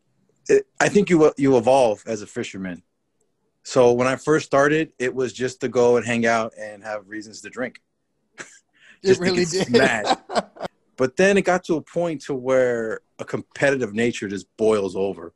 it, 0.48 0.66
I 0.80 0.88
think 0.88 1.10
you 1.10 1.32
you 1.36 1.56
evolve 1.56 2.02
as 2.06 2.22
a 2.22 2.26
fisherman. 2.26 2.82
So 3.62 3.92
when 3.92 4.06
I 4.06 4.16
first 4.16 4.46
started, 4.46 4.92
it 4.98 5.14
was 5.14 5.32
just 5.32 5.60
to 5.62 5.68
go 5.68 5.96
and 5.96 6.06
hang 6.06 6.24
out 6.24 6.52
and 6.56 6.84
have 6.84 7.08
reasons 7.08 7.40
to 7.42 7.50
drink. 7.50 7.80
It 9.02 9.08
Just 9.08 9.20
to 9.20 9.30
really 9.30 9.44
get 9.44 9.70
did. 9.70 10.06
But 10.96 11.16
then 11.16 11.36
it 11.36 11.42
got 11.42 11.62
to 11.64 11.74
a 11.74 11.82
point 11.82 12.22
to 12.22 12.34
where 12.34 13.00
a 13.18 13.24
competitive 13.24 13.92
nature 13.92 14.28
just 14.28 14.46
boils 14.56 14.96
over. 14.96 15.34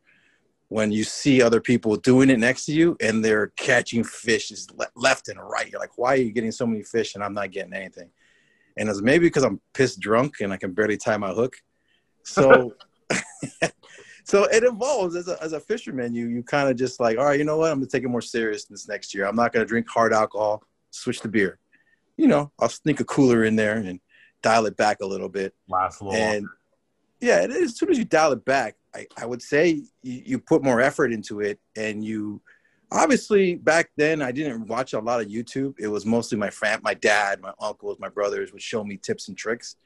When 0.68 0.90
you 0.90 1.04
see 1.04 1.42
other 1.42 1.60
people 1.60 1.96
doing 1.96 2.30
it 2.30 2.38
next 2.38 2.64
to 2.66 2.72
you 2.72 2.96
and 3.00 3.22
they're 3.22 3.48
catching 3.48 4.02
fish 4.02 4.48
just 4.48 4.72
left 4.96 5.28
and 5.28 5.38
right, 5.38 5.70
you're 5.70 5.80
like, 5.80 5.98
"Why 5.98 6.14
are 6.14 6.16
you 6.16 6.32
getting 6.32 6.52
so 6.52 6.66
many 6.66 6.82
fish 6.82 7.14
and 7.14 7.22
I'm 7.22 7.34
not 7.34 7.50
getting 7.50 7.74
anything?" 7.74 8.10
And 8.80 8.88
it's 8.88 9.02
maybe 9.02 9.26
because 9.26 9.44
I'm 9.44 9.60
pissed 9.74 10.00
drunk 10.00 10.36
and 10.40 10.52
I 10.52 10.56
can 10.56 10.72
barely 10.72 10.96
tie 10.96 11.18
my 11.18 11.30
hook. 11.30 11.54
So, 12.24 12.74
so 14.24 14.44
it 14.44 14.64
evolves 14.64 15.14
as 15.14 15.28
a 15.28 15.40
as 15.42 15.52
a 15.52 15.60
fisherman. 15.60 16.14
You 16.14 16.28
you 16.28 16.42
kind 16.42 16.68
of 16.68 16.76
just 16.76 16.98
like, 16.98 17.18
all 17.18 17.26
right, 17.26 17.38
you 17.38 17.44
know 17.44 17.58
what? 17.58 17.70
I'm 17.70 17.78
gonna 17.78 17.86
take 17.86 18.04
it 18.04 18.08
more 18.08 18.22
serious 18.22 18.64
this 18.64 18.88
next 18.88 19.14
year. 19.14 19.26
I'm 19.26 19.36
not 19.36 19.52
gonna 19.52 19.66
drink 19.66 19.86
hard 19.88 20.12
alcohol. 20.14 20.64
Switch 20.90 21.20
to 21.20 21.28
beer. 21.28 21.58
You 22.16 22.26
know, 22.26 22.50
I'll 22.58 22.70
sneak 22.70 23.00
a 23.00 23.04
cooler 23.04 23.44
in 23.44 23.54
there 23.54 23.76
and 23.76 24.00
dial 24.42 24.66
it 24.66 24.76
back 24.76 24.98
a 25.02 25.06
little 25.06 25.28
bit. 25.28 25.54
Last 25.68 26.00
a 26.00 26.04
little. 26.04 26.18
And 26.18 26.46
yeah, 27.20 27.42
it 27.42 27.50
is, 27.50 27.72
as 27.72 27.78
soon 27.78 27.90
as 27.90 27.98
you 27.98 28.06
dial 28.06 28.32
it 28.32 28.44
back, 28.46 28.76
I, 28.94 29.06
I 29.16 29.26
would 29.26 29.42
say 29.42 29.82
you, 30.02 30.22
you 30.24 30.38
put 30.38 30.64
more 30.64 30.80
effort 30.80 31.12
into 31.12 31.40
it. 31.40 31.60
And 31.76 32.02
you 32.02 32.40
obviously 32.92 33.54
back 33.54 33.90
then 33.96 34.22
I 34.22 34.32
didn't 34.32 34.66
watch 34.66 34.92
a 34.92 34.98
lot 34.98 35.20
of 35.20 35.28
YouTube. 35.28 35.74
It 35.78 35.88
was 35.88 36.04
mostly 36.04 36.38
my 36.38 36.50
fam, 36.50 36.80
my 36.82 36.94
dad, 36.94 37.40
my 37.40 37.52
uncles, 37.60 37.98
my 37.98 38.08
brothers 38.08 38.52
would 38.52 38.62
show 38.62 38.84
me 38.84 38.96
tips 38.96 39.28
and 39.28 39.36
tricks. 39.36 39.76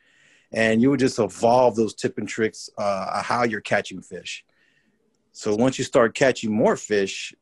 And 0.52 0.80
you 0.80 0.90
would 0.90 1.00
just 1.00 1.18
evolve 1.18 1.74
those 1.74 1.94
tip 1.94 2.18
and 2.18 2.28
tricks 2.28 2.70
uh, 2.78 3.22
how 3.22 3.44
you're 3.44 3.60
catching 3.60 4.00
fish. 4.02 4.44
So 5.32 5.54
once 5.56 5.78
you 5.78 5.84
start 5.84 6.14
catching 6.14 6.54
more 6.54 6.76
fish, 6.76 7.34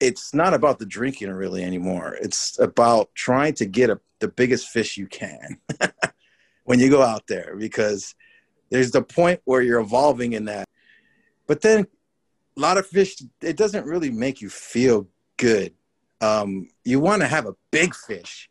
it's 0.00 0.34
not 0.34 0.52
about 0.52 0.78
the 0.78 0.86
drinking 0.86 1.30
really 1.30 1.62
anymore. 1.62 2.16
It's 2.20 2.58
about 2.58 3.14
trying 3.14 3.54
to 3.54 3.66
get 3.66 3.88
a, 3.90 4.00
the 4.18 4.28
biggest 4.28 4.68
fish 4.68 4.96
you 4.96 5.06
can 5.06 5.58
when 6.64 6.80
you 6.80 6.90
go 6.90 7.02
out 7.02 7.26
there 7.28 7.54
because 7.56 8.14
there's 8.70 8.90
the 8.90 9.02
point 9.02 9.40
where 9.44 9.62
you're 9.62 9.80
evolving 9.80 10.32
in 10.32 10.46
that. 10.46 10.68
But 11.46 11.60
then 11.60 11.86
a 12.56 12.60
lot 12.60 12.78
of 12.78 12.86
fish, 12.86 13.16
it 13.40 13.56
doesn't 13.56 13.86
really 13.86 14.10
make 14.10 14.40
you 14.40 14.48
feel 14.48 15.08
good. 15.36 15.74
Um, 16.20 16.68
you 16.84 17.00
want 17.00 17.22
to 17.22 17.28
have 17.28 17.46
a 17.46 17.54
big 17.70 17.94
fish. 17.94 18.48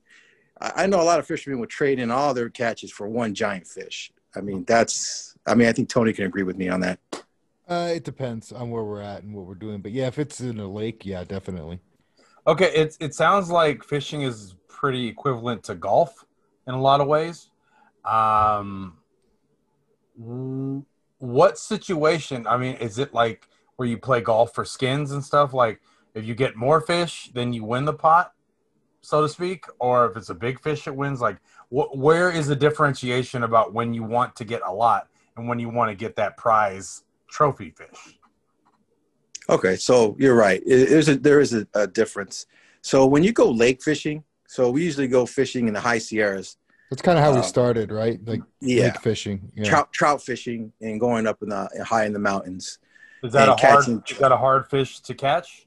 I, 0.60 0.84
I 0.84 0.86
know 0.88 1.02
a 1.02 1.04
lot 1.04 1.20
of 1.20 1.26
fishermen 1.26 1.60
would 1.60 1.70
trade 1.70 2.00
in 2.00 2.12
all 2.12 2.34
their 2.34 2.50
catches 2.50 2.92
for 2.92 3.08
one 3.08 3.34
giant 3.34 3.68
fish. 3.68 4.12
I 4.36 4.42
mean, 4.42 4.64
that's. 4.66 5.36
I 5.46 5.56
mean, 5.56 5.68
I 5.68 5.74
think 5.74 5.90
Tony 5.90 6.14
can 6.14 6.26
agree 6.26 6.44
with 6.44 6.58
me 6.58 6.70
on 6.70 6.80
that. 6.82 7.00
Uh, 7.68 7.92
it 7.94 8.04
depends 8.04 8.52
on 8.52 8.70
where 8.70 8.84
we're 8.84 9.02
at 9.02 9.24
and 9.24 9.34
what 9.34 9.46
we're 9.46 9.56
doing. 9.56 9.82
But 9.82 9.92
yeah, 9.92 10.08
if 10.08 10.20
it's 10.20 10.40
in 10.42 10.60
a 10.60 10.68
lake, 10.68 11.06
yeah, 11.06 11.24
definitely. 11.24 11.80
Okay, 12.46 12.72
it 12.74 12.98
it 13.00 13.14
sounds 13.14 13.50
like 13.50 13.84
fishing 13.84 14.24
is 14.24 14.56
pretty 14.68 15.08
equivalent 15.08 15.64
to 15.64 15.76
golf 15.76 16.26
in 16.68 16.74
a 16.74 16.82
lot 16.82 17.00
of 17.00 17.08
ways. 17.08 17.50
Um, 18.04 18.98
what 21.20 21.58
situation? 21.58 22.46
I 22.48 22.58
mean, 22.58 22.76
is 22.76 23.00
it 23.00 23.14
like 23.14 23.48
where 23.76 23.88
you 23.88 23.98
play 23.98 24.22
golf 24.22 24.54
for 24.54 24.66
skins 24.66 25.12
and 25.12 25.24
stuff? 25.24 25.54
Like, 25.54 25.82
if 26.14 26.26
you 26.26 26.36
get 26.36 26.56
more 26.56 26.80
fish, 26.82 27.32
then 27.34 27.54
you 27.54 27.64
win 27.64 27.86
the 27.86 27.94
pot, 27.94 28.34
so 29.02 29.22
to 29.22 29.30
speak, 29.30 29.66
or 29.80 30.06
if 30.10 30.16
it's 30.18 30.30
a 30.30 30.36
big 30.36 30.60
fish, 30.62 30.88
it 30.88 30.96
wins. 30.96 31.22
Like, 31.22 31.38
wh- 31.70 31.96
where 31.96 32.30
is 32.32 32.48
the 32.48 32.56
differentiation 32.56 33.44
about 33.44 33.74
when 33.74 33.94
you 33.94 34.04
want 34.04 34.36
to 34.38 34.46
get 34.46 34.62
a 34.66 34.72
lot 34.72 35.08
and 35.36 35.48
when 35.48 35.60
you 35.60 35.70
want 35.70 35.90
to 35.90 35.96
get 35.96 36.16
that 36.18 36.38
prize 36.38 37.04
trophy 37.28 37.72
fish? 37.72 38.20
Okay, 39.50 39.76
so 39.76 40.16
you're 40.20 40.36
right. 40.36 40.62
It- 40.66 40.90
There's 40.90 41.10
a 41.10 41.16
there 41.18 41.40
is 41.42 41.54
a, 41.54 41.68
a 41.74 41.88
difference. 41.88 42.46
So 42.82 43.06
when 43.06 43.24
you 43.24 43.34
go 43.34 43.50
lake 43.50 43.82
fishing, 43.82 44.24
so 44.48 44.70
we 44.70 44.84
usually 44.84 45.08
go 45.08 45.26
fishing 45.26 45.68
in 45.68 45.74
the 45.74 45.80
high 45.82 45.98
Sierras. 45.98 46.58
That's 46.90 47.02
kind 47.02 47.18
of 47.18 47.24
how 47.24 47.32
we 47.32 47.40
Uh, 47.40 47.42
started, 47.42 47.92
right? 47.92 48.20
Like 48.26 48.42
Yeah, 48.62 48.86
lake 48.86 49.02
fishing. 49.02 49.52
Yeah. 49.56 49.64
trout 49.64 49.92
trout 49.92 50.22
fishing 50.22 50.72
and 50.80 51.00
going 51.00 51.26
up 51.28 51.42
in 51.42 51.50
the 51.50 51.68
high 51.84 52.06
in 52.06 52.14
the 52.14 52.20
mountains. 52.20 52.78
Is 53.24 53.32
that 53.34 53.50
And 53.50 53.60
a 53.60 53.68
hard? 53.68 53.88
Is 54.12 54.18
that 54.18 54.32
a 54.32 54.38
hard 54.38 54.70
fish 54.70 55.00
to 55.00 55.14
catch? 55.14 55.66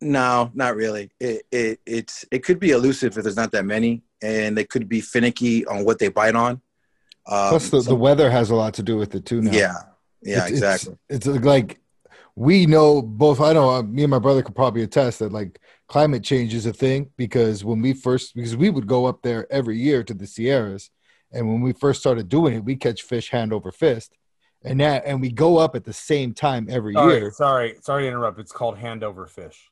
No, 0.00 0.50
not 0.54 0.76
really. 0.76 1.10
It 1.20 1.42
it 1.50 1.80
it's 1.84 2.24
it 2.30 2.44
could 2.44 2.60
be 2.60 2.70
elusive 2.70 3.16
if 3.16 3.24
there's 3.24 3.36
not 3.36 3.50
that 3.52 3.64
many, 3.64 4.02
and 4.22 4.56
they 4.56 4.64
could 4.64 4.88
be 4.88 5.00
finicky 5.00 5.66
on 5.66 5.84
what 5.84 5.98
they 5.98 6.08
bite 6.08 6.36
on. 6.36 6.60
Um, 7.26 7.50
Plus, 7.50 7.70
the, 7.70 7.80
the 7.80 7.94
weather 7.96 8.30
has 8.30 8.50
a 8.50 8.54
lot 8.54 8.74
to 8.74 8.82
do 8.82 8.96
with 8.96 9.14
it 9.14 9.26
too. 9.26 9.42
Now. 9.42 9.50
yeah, 9.52 9.74
yeah, 10.22 10.36
It's- 10.36 10.50
exactly. 10.50 10.96
It's, 11.08 11.26
it's 11.26 11.44
like 11.44 11.80
we 12.36 12.66
know 12.66 13.02
both. 13.02 13.40
I 13.40 13.52
know 13.52 13.70
uh, 13.70 13.82
me 13.82 14.04
and 14.04 14.10
my 14.10 14.18
brother 14.20 14.42
could 14.42 14.54
probably 14.54 14.82
attest 14.82 15.18
that 15.18 15.32
like 15.32 15.60
climate 15.88 16.22
change 16.22 16.54
is 16.54 16.66
a 16.66 16.72
thing 16.72 17.10
because 17.16 17.64
when 17.64 17.82
we 17.82 17.92
first 17.94 18.34
because 18.34 18.56
we 18.56 18.70
would 18.70 18.86
go 18.86 19.06
up 19.06 19.22
there 19.22 19.52
every 19.52 19.76
year 19.78 20.04
to 20.04 20.14
the 20.14 20.26
Sierras, 20.26 20.90
and 21.32 21.48
when 21.48 21.60
we 21.60 21.72
first 21.72 22.00
started 22.00 22.28
doing 22.28 22.54
it, 22.54 22.64
we 22.64 22.76
catch 22.76 23.02
fish 23.02 23.30
hand 23.30 23.52
over 23.52 23.72
fist, 23.72 24.12
and 24.64 24.80
that 24.80 25.04
and 25.06 25.20
we 25.20 25.30
go 25.30 25.58
up 25.58 25.76
at 25.76 25.84
the 25.84 25.92
same 25.92 26.34
time 26.34 26.66
every 26.70 26.94
Sorry, 26.94 27.14
year. 27.14 27.30
sorry, 27.30 27.76
sorry 27.80 28.04
to 28.04 28.08
interrupt. 28.08 28.38
It's 28.38 28.52
called 28.52 28.76
handover 28.76 29.28
fish. 29.28 29.70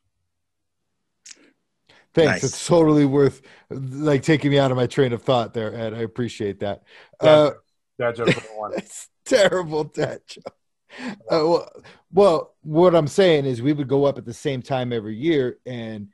Thanks. 2.15 2.31
Nice. 2.33 2.45
It's 2.45 2.67
totally 2.67 3.05
worth 3.05 3.43
like 3.71 4.23
taking 4.23 4.51
me 4.51 4.59
out 4.59 4.71
of 4.71 4.77
my 4.77 4.87
train 4.87 5.13
of 5.13 5.23
thought 5.23 5.53
there, 5.53 5.75
Ed. 5.75 5.93
I 5.93 5.99
appreciate 5.99 6.61
that. 6.61 6.83
Yeah. 7.23 7.31
Uh, 7.31 7.51
Dad 7.99 8.17
joke 8.17 8.29
number 8.29 8.41
one. 8.57 8.73
It's 8.77 9.09
terrible, 9.25 9.85
Dad 9.85 10.21
joke. 10.27 10.55
Uh, 10.99 11.15
well, 11.31 11.71
well, 12.13 12.55
what 12.63 12.95
I'm 12.95 13.09
saying 13.09 13.45
is 13.45 13.61
we 13.61 13.75
would 13.75 13.89
go 13.89 14.05
up 14.07 14.17
at 14.17 14.25
the 14.25 14.33
same 14.33 14.63
time 14.63 14.93
every 14.93 15.15
year, 15.15 15.59
and 15.67 16.09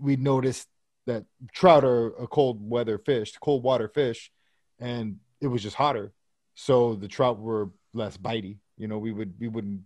we 0.00 0.14
noticed 0.14 0.68
that 1.06 1.24
trout 1.52 1.84
are 1.84 2.08
a 2.08 2.28
cold 2.28 2.60
weather 2.60 2.98
fish, 2.98 3.32
cold 3.40 3.64
water 3.64 3.88
fish, 3.88 4.30
and 4.78 5.16
it 5.40 5.48
was 5.48 5.62
just 5.62 5.74
hotter, 5.74 6.12
so 6.54 6.94
the 6.94 7.08
trout 7.08 7.40
were 7.40 7.70
less 7.92 8.16
bitey. 8.16 8.58
You 8.76 8.88
know, 8.88 8.98
we 8.98 9.12
would 9.12 9.34
we 9.38 9.48
wouldn't 9.48 9.82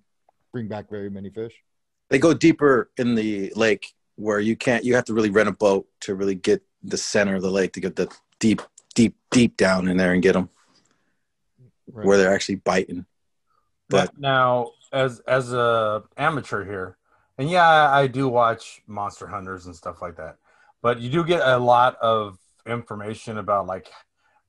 bring 0.53 0.69
back 0.69 0.89
very 0.91 1.11
many 1.11 1.31
fish. 1.31 1.55
They 2.11 2.19
go 2.19 2.35
deeper 2.35 2.91
in 2.97 3.15
the 3.15 3.53
lake 3.57 3.95
where 4.17 4.41
you 4.41 4.57
can't. 4.57 4.85
You 4.85 4.95
have 4.95 5.05
to 5.07 5.15
really 5.15 5.31
rent 5.31 5.49
a 5.49 5.53
boat 5.53 5.87
to 6.01 6.15
really 6.15 6.35
get 6.35 6.63
the 6.83 6.97
center 6.97 7.37
of 7.37 7.43
the 7.43 7.51
lake 7.51 7.73
to 7.73 7.81
get 7.81 7.97
the 7.97 8.15
deep, 8.39 8.61
deep, 8.95 9.17
deep 9.31 9.57
down 9.57 9.89
in 9.89 9.97
there 9.97 10.13
and 10.13 10.23
get 10.23 10.35
them 10.35 10.51
Right. 11.93 12.07
where 12.07 12.19
they're 12.19 12.35
actually 12.35 12.57
biting. 12.57 13.07
But 13.89 14.19
now, 14.19 14.73
as 14.93 15.21
as 15.21 15.53
a 15.53 16.03
amateur 16.17 16.65
here, 16.65 16.97
and 17.39 17.49
yeah, 17.49 17.69
I, 17.69 18.01
I 18.03 18.07
do 18.07 18.29
watch 18.29 18.83
Monster 18.87 19.27
Hunters 19.27 19.67
and 19.67 19.77
stuff 19.77 20.01
like 20.01 20.17
that, 20.17 20.39
but 20.83 21.01
you 21.01 21.11
do 21.11 21.25
get 21.25 21.47
a 21.47 21.59
lot 21.59 21.97
of 22.01 22.39
information 22.67 23.39
about 23.39 23.67
like 23.67 23.93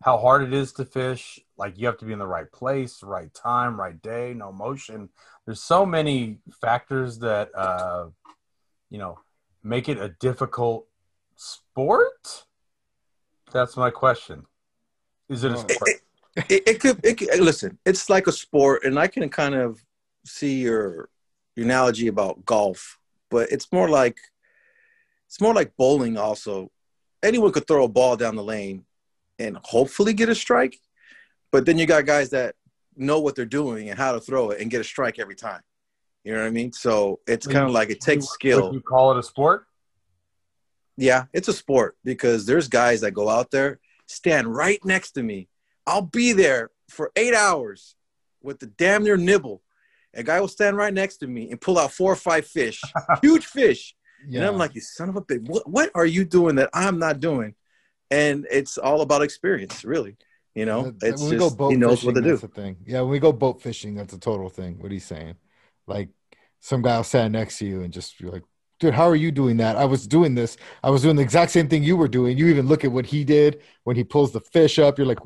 how 0.06 0.20
hard 0.20 0.44
it 0.44 0.54
is 0.54 0.72
to 0.72 0.86
fish. 0.86 1.40
Like 1.58 1.80
you 1.80 1.88
have 1.88 1.98
to 1.98 2.06
be 2.06 2.14
in 2.14 2.20
the 2.20 2.28
right 2.28 2.50
place, 2.52 3.02
right 3.02 3.34
time, 3.34 3.76
right 3.80 4.00
day, 4.04 4.36
no 4.36 4.52
motion. 4.52 5.10
There's 5.46 5.64
so 5.64 5.84
many 5.84 6.38
factors 6.62 7.18
that 7.20 7.50
uh, 7.56 8.10
you 8.92 9.00
know 9.00 9.18
make 9.64 9.90
it 9.90 9.98
a 9.98 10.10
difficult 10.20 10.88
sport. 11.36 12.46
That's 13.52 13.76
my 13.76 13.90
question. 13.90 14.46
Is 15.28 15.44
it 15.44 15.54
a 15.54 15.56
Oh. 15.56 15.68
sport? 15.68 15.90
it, 16.50 16.64
it 16.68 16.80
could 16.82 17.00
it 17.02 17.18
could, 17.18 17.40
listen 17.40 17.78
it's 17.86 18.10
like 18.10 18.28
a 18.28 18.32
sport 18.34 18.84
and 18.84 19.00
i 19.00 19.08
can 19.08 19.30
kind 19.30 19.56
of 19.56 19.82
see 20.26 20.60
your 20.60 21.08
your 21.56 21.64
analogy 21.66 22.08
about 22.08 22.44
golf 22.44 23.00
but 23.32 23.50
it's 23.54 23.72
more 23.72 23.88
like 23.88 24.18
it's 25.30 25.40
more 25.40 25.54
like 25.54 25.72
bowling 25.78 26.18
also 26.18 26.70
anyone 27.24 27.54
could 27.54 27.66
throw 27.66 27.86
a 27.86 27.88
ball 27.88 28.18
down 28.18 28.36
the 28.36 28.44
lane 28.44 28.84
and 29.40 29.58
hopefully 29.64 30.14
get 30.14 30.30
a 30.30 30.36
strike 30.36 30.78
but 31.52 31.66
then 31.66 31.78
you 31.78 31.86
got 31.86 32.06
guys 32.06 32.30
that 32.30 32.56
know 32.96 33.20
what 33.20 33.36
they're 33.36 33.46
doing 33.46 33.90
and 33.90 33.98
how 33.98 34.12
to 34.12 34.20
throw 34.20 34.52
it 34.52 34.62
and 34.62 34.72
get 34.72 34.82
a 34.82 34.84
strike 34.84 35.20
every 35.20 35.36
time 35.36 35.62
you 36.24 36.34
know 36.34 36.40
what 36.40 36.48
i 36.48 36.52
mean 36.52 36.72
so 36.72 37.20
it's 37.28 37.46
kind 37.46 37.66
of 37.66 37.72
like 37.72 37.90
it 37.90 38.00
takes 38.00 38.26
skill 38.28 38.74
you 38.74 38.82
call 38.82 39.12
it 39.12 39.18
a 39.18 39.24
sport? 39.24 39.66
yeah, 40.98 41.26
it's 41.34 41.48
a 41.48 41.54
sport 41.54 41.98
because 42.04 42.46
there's 42.46 42.68
guys 42.68 43.02
that 43.02 43.12
go 43.12 43.30
out 43.30 43.52
there, 43.52 43.80
stand 44.08 44.54
right 44.54 44.84
next 44.86 45.12
to 45.12 45.24
me. 45.24 45.50
I'll 45.86 46.02
be 46.02 46.32
there 46.32 46.72
for 46.90 47.12
eight 47.16 47.34
hours 47.34 47.96
with 48.42 48.60
the 48.60 48.68
damn 48.68 49.04
near 49.04 49.18
nibble. 49.18 49.62
A 50.14 50.24
guy 50.24 50.40
will 50.40 50.48
stand 50.48 50.78
right 50.78 50.94
next 50.94 51.18
to 51.18 51.28
me 51.28 51.52
and 51.52 51.60
pull 51.60 51.78
out 51.78 51.92
four 51.92 52.14
or 52.14 52.16
five 52.16 52.48
fish, 52.48 52.82
huge 53.22 53.46
fish. 53.46 53.96
Yeah. 54.28 54.40
And 54.40 54.50
I'm 54.50 54.58
like, 54.58 54.74
you 54.74 54.82
son 54.82 55.10
of 55.10 55.18
a 55.18 55.22
bitch, 55.22 55.48
what, 55.48 55.70
what 55.70 55.92
are 55.94 56.06
you 56.06 56.24
doing 56.24 56.56
that 56.56 56.70
I'm 56.74 56.98
not 56.98 57.20
doing? 57.20 57.56
And 58.12 58.46
it's 58.52 58.78
all 58.78 59.02
about 59.02 59.22
experience, 59.22 59.84
really. 59.84 60.18
You 60.54 60.66
know, 60.66 60.94
it's 61.02 61.22
when 61.22 61.32
we 61.32 61.38
just, 61.38 61.52
go 61.52 61.56
boat 61.56 61.72
he 61.72 61.78
knows 61.78 62.00
fishing, 62.00 62.08
what 62.08 62.16
to 62.16 62.22
do. 62.22 62.30
That's 62.30 62.42
the 62.42 62.48
thing. 62.48 62.78
Yeah, 62.86 63.02
when 63.02 63.12
we 63.12 63.20
go 63.20 63.34
boat 63.34 63.62
fishing, 63.62 63.94
that's 63.94 64.14
a 64.14 64.20
total 64.20 64.48
thing. 64.48 64.78
What 64.80 64.92
he's 64.92 65.04
saying, 65.04 65.36
like 65.86 66.10
some 66.62 66.82
guy 66.82 66.96
will 66.96 67.04
stand 67.04 67.34
next 67.34 67.58
to 67.60 67.66
you 67.66 67.82
and 67.82 67.92
just 67.92 68.18
be 68.18 68.28
like, 68.28 68.44
"Dude, 68.80 68.94
how 68.94 69.10
are 69.10 69.18
you 69.18 69.32
doing 69.32 69.58
that? 69.58 69.76
I 69.76 69.84
was 69.84 70.08
doing 70.08 70.34
this. 70.34 70.56
I 70.82 70.92
was 70.92 71.02
doing 71.02 71.18
the 71.18 71.22
exact 71.24 71.52
same 71.52 71.68
thing 71.68 71.84
you 71.84 71.98
were 71.98 72.08
doing. 72.08 72.38
You 72.38 72.48
even 72.48 72.68
look 72.68 72.86
at 72.86 72.92
what 72.92 73.06
he 73.06 73.26
did 73.26 73.64
when 73.84 73.98
he 73.98 74.06
pulls 74.06 74.32
the 74.32 74.40
fish 74.40 74.80
up. 74.80 74.98
You're 74.98 75.08
like, 75.08 75.20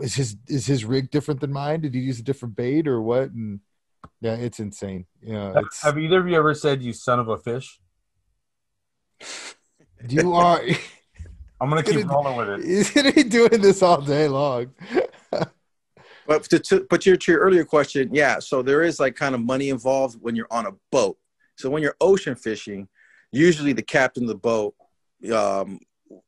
is 0.00 0.14
his 0.14 0.36
is 0.48 0.64
his 0.66 0.86
rig 0.86 1.10
different 1.10 1.40
than 1.40 1.52
mine? 1.52 1.82
Did 1.82 1.94
he 1.94 2.00
use 2.00 2.18
a 2.18 2.22
different 2.22 2.56
bait 2.56 2.88
or 2.88 3.02
what? 3.02 3.32
And 3.32 3.60
yeah, 4.22 4.36
it's 4.36 4.60
insane. 4.60 5.04
Yeah, 5.20 5.60
it's 5.60 5.82
Have 5.82 5.98
either 5.98 6.20
of 6.20 6.28
you 6.28 6.36
ever 6.36 6.54
said 6.54 6.82
"you 6.82 6.94
son 6.94 7.20
of 7.20 7.28
a 7.28 7.36
fish"? 7.36 7.80
you 10.08 10.32
are. 10.32 10.62
I'm 11.60 11.68
gonna 11.68 11.82
keep 11.82 12.06
Gonna- 12.06 12.12
rolling 12.12 12.36
with 12.36 12.48
it. 12.60 12.66
He's 12.66 12.90
gonna 12.90 13.12
be 13.12 13.22
doing 13.24 13.60
this 13.60 13.82
all 13.82 14.00
day 14.00 14.28
long. 14.28 14.72
But 16.26 16.44
to, 16.44 16.58
to 16.58 16.86
but 16.88 17.04
your 17.04 17.18
to 17.18 17.32
your 17.32 17.40
earlier 17.42 17.66
question, 17.66 18.08
yeah. 18.10 18.38
So 18.38 18.62
there 18.62 18.82
is 18.82 18.98
like 18.98 19.14
kind 19.14 19.34
of 19.34 19.42
money 19.42 19.68
involved 19.68 20.16
when 20.22 20.34
you're 20.34 20.46
on 20.50 20.64
a 20.64 20.70
boat. 20.90 21.18
So 21.58 21.68
when 21.68 21.82
you're 21.82 21.96
ocean 22.00 22.34
fishing, 22.34 22.88
usually 23.30 23.74
the 23.74 23.82
captain 23.82 24.22
of 24.24 24.28
the 24.28 24.34
boat, 24.34 24.74
um, 25.30 25.80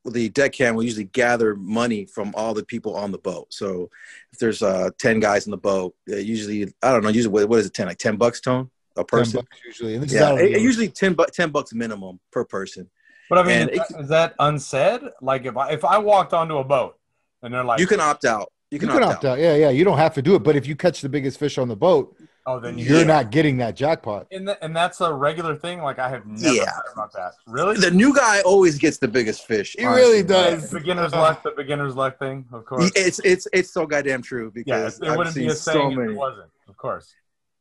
the 0.04 0.28
deckhand 0.28 0.76
will 0.76 0.82
usually 0.82 1.04
gather 1.04 1.56
money 1.56 2.04
from 2.04 2.34
all 2.36 2.52
the 2.52 2.62
people 2.62 2.94
on 2.94 3.10
the 3.10 3.16
boat. 3.16 3.46
So 3.54 3.88
if 4.34 4.38
there's 4.38 4.62
uh 4.62 4.90
ten 4.98 5.18
guys 5.18 5.46
in 5.46 5.50
the 5.50 5.56
boat, 5.56 5.94
usually 6.06 6.74
I 6.82 6.92
don't 6.92 7.02
know, 7.02 7.08
usually 7.08 7.32
what, 7.32 7.48
what 7.48 7.60
is 7.60 7.66
it 7.66 7.72
ten 7.72 7.86
like 7.86 7.96
ten 7.96 8.16
bucks 8.16 8.42
tone 8.42 8.70
a 8.96 9.00
10 9.00 9.04
person? 9.06 9.36
bucks 9.40 9.58
usually. 9.64 9.94
And 9.94 10.02
this 10.04 10.12
Yeah, 10.12 10.24
out 10.24 10.34
of 10.34 10.40
it- 10.40 10.52
the 10.52 10.56
it 10.56 10.60
usually 10.60 10.88
ten 10.88 11.14
bu- 11.14 11.24
ten 11.32 11.48
bucks 11.48 11.72
minimum 11.72 12.20
per 12.30 12.44
person. 12.44 12.90
But 13.28 13.38
I 13.38 13.42
mean, 13.42 13.68
is, 13.68 13.78
that, 13.78 14.00
is 14.00 14.08
that 14.08 14.34
unsaid? 14.38 15.00
Like 15.20 15.44
if 15.46 15.56
I 15.56 15.70
if 15.70 15.84
I 15.84 15.98
walked 15.98 16.32
onto 16.32 16.58
a 16.58 16.64
boat 16.64 16.98
and 17.42 17.52
they're 17.52 17.64
like, 17.64 17.80
You 17.80 17.86
can 17.86 18.00
opt 18.00 18.24
out. 18.24 18.52
You 18.70 18.76
You 18.76 18.78
can, 18.80 18.88
can, 18.88 19.02
opt, 19.02 19.16
opt 19.16 19.24
out. 19.24 19.32
out. 19.32 19.38
Yeah, 19.38 19.54
yeah. 19.56 19.70
You 19.70 19.84
don't 19.84 19.98
have 19.98 20.14
to 20.14 20.22
do 20.22 20.34
it, 20.34 20.40
but 20.42 20.56
if 20.56 20.66
you 20.66 20.74
catch 20.76 21.00
the 21.00 21.08
biggest 21.08 21.38
fish 21.38 21.56
on 21.58 21.68
the 21.68 21.76
boat, 21.76 22.16
oh, 22.46 22.58
then 22.60 22.76
you 22.78 22.84
you're 22.84 22.98
Yeah. 23.00 23.04
not 23.04 23.30
getting 23.30 23.56
that 23.58 23.74
jackpot. 23.76 24.26
and, 24.32 24.46
th- 24.46 24.58
and 24.62 24.74
that's 24.74 25.00
a 25.00 25.12
regular 25.12 25.54
thing. 25.56 25.82
Like 25.82 25.98
I 25.98 26.08
have 26.08 26.26
never 26.26 26.54
Yeah. 26.54 26.64
heard 26.66 26.92
about 26.92 27.12
that. 27.14 27.32
Really? 27.46 27.76
The 27.76 27.90
new 27.90 28.14
guy 28.14 28.40
always 28.42 28.78
gets 28.78 28.98
the 28.98 29.08
biggest 29.08 29.46
fish. 29.46 29.74
He 29.78 29.84
honestly. 29.84 30.02
really 30.02 30.22
does. 30.22 30.72
beginner's 30.72 31.12
uh-huh. 31.12 31.22
luck, 31.22 31.42
the 31.42 31.52
beginner's 31.56 31.94
luck 31.96 32.18
thing, 32.18 32.44
of 32.52 32.64
course. 32.64 32.90
It's 32.94 33.20
it's 33.24 33.46
it's 33.52 33.70
so 33.72 33.86
goddamn 33.86 34.22
true 34.22 34.46
Yeah, 34.46 34.62
because 34.64 35.00
it 35.00 35.08
I've 35.08 35.16
wouldn't 35.16 35.34
be 35.36 35.42
seen 35.42 35.50
a 35.50 35.54
so 35.54 35.72
saying 35.72 35.92
if 35.92 35.98
it 36.10 36.12
wasn't. 36.14 36.50
Of 36.68 36.76
course. 36.76 37.14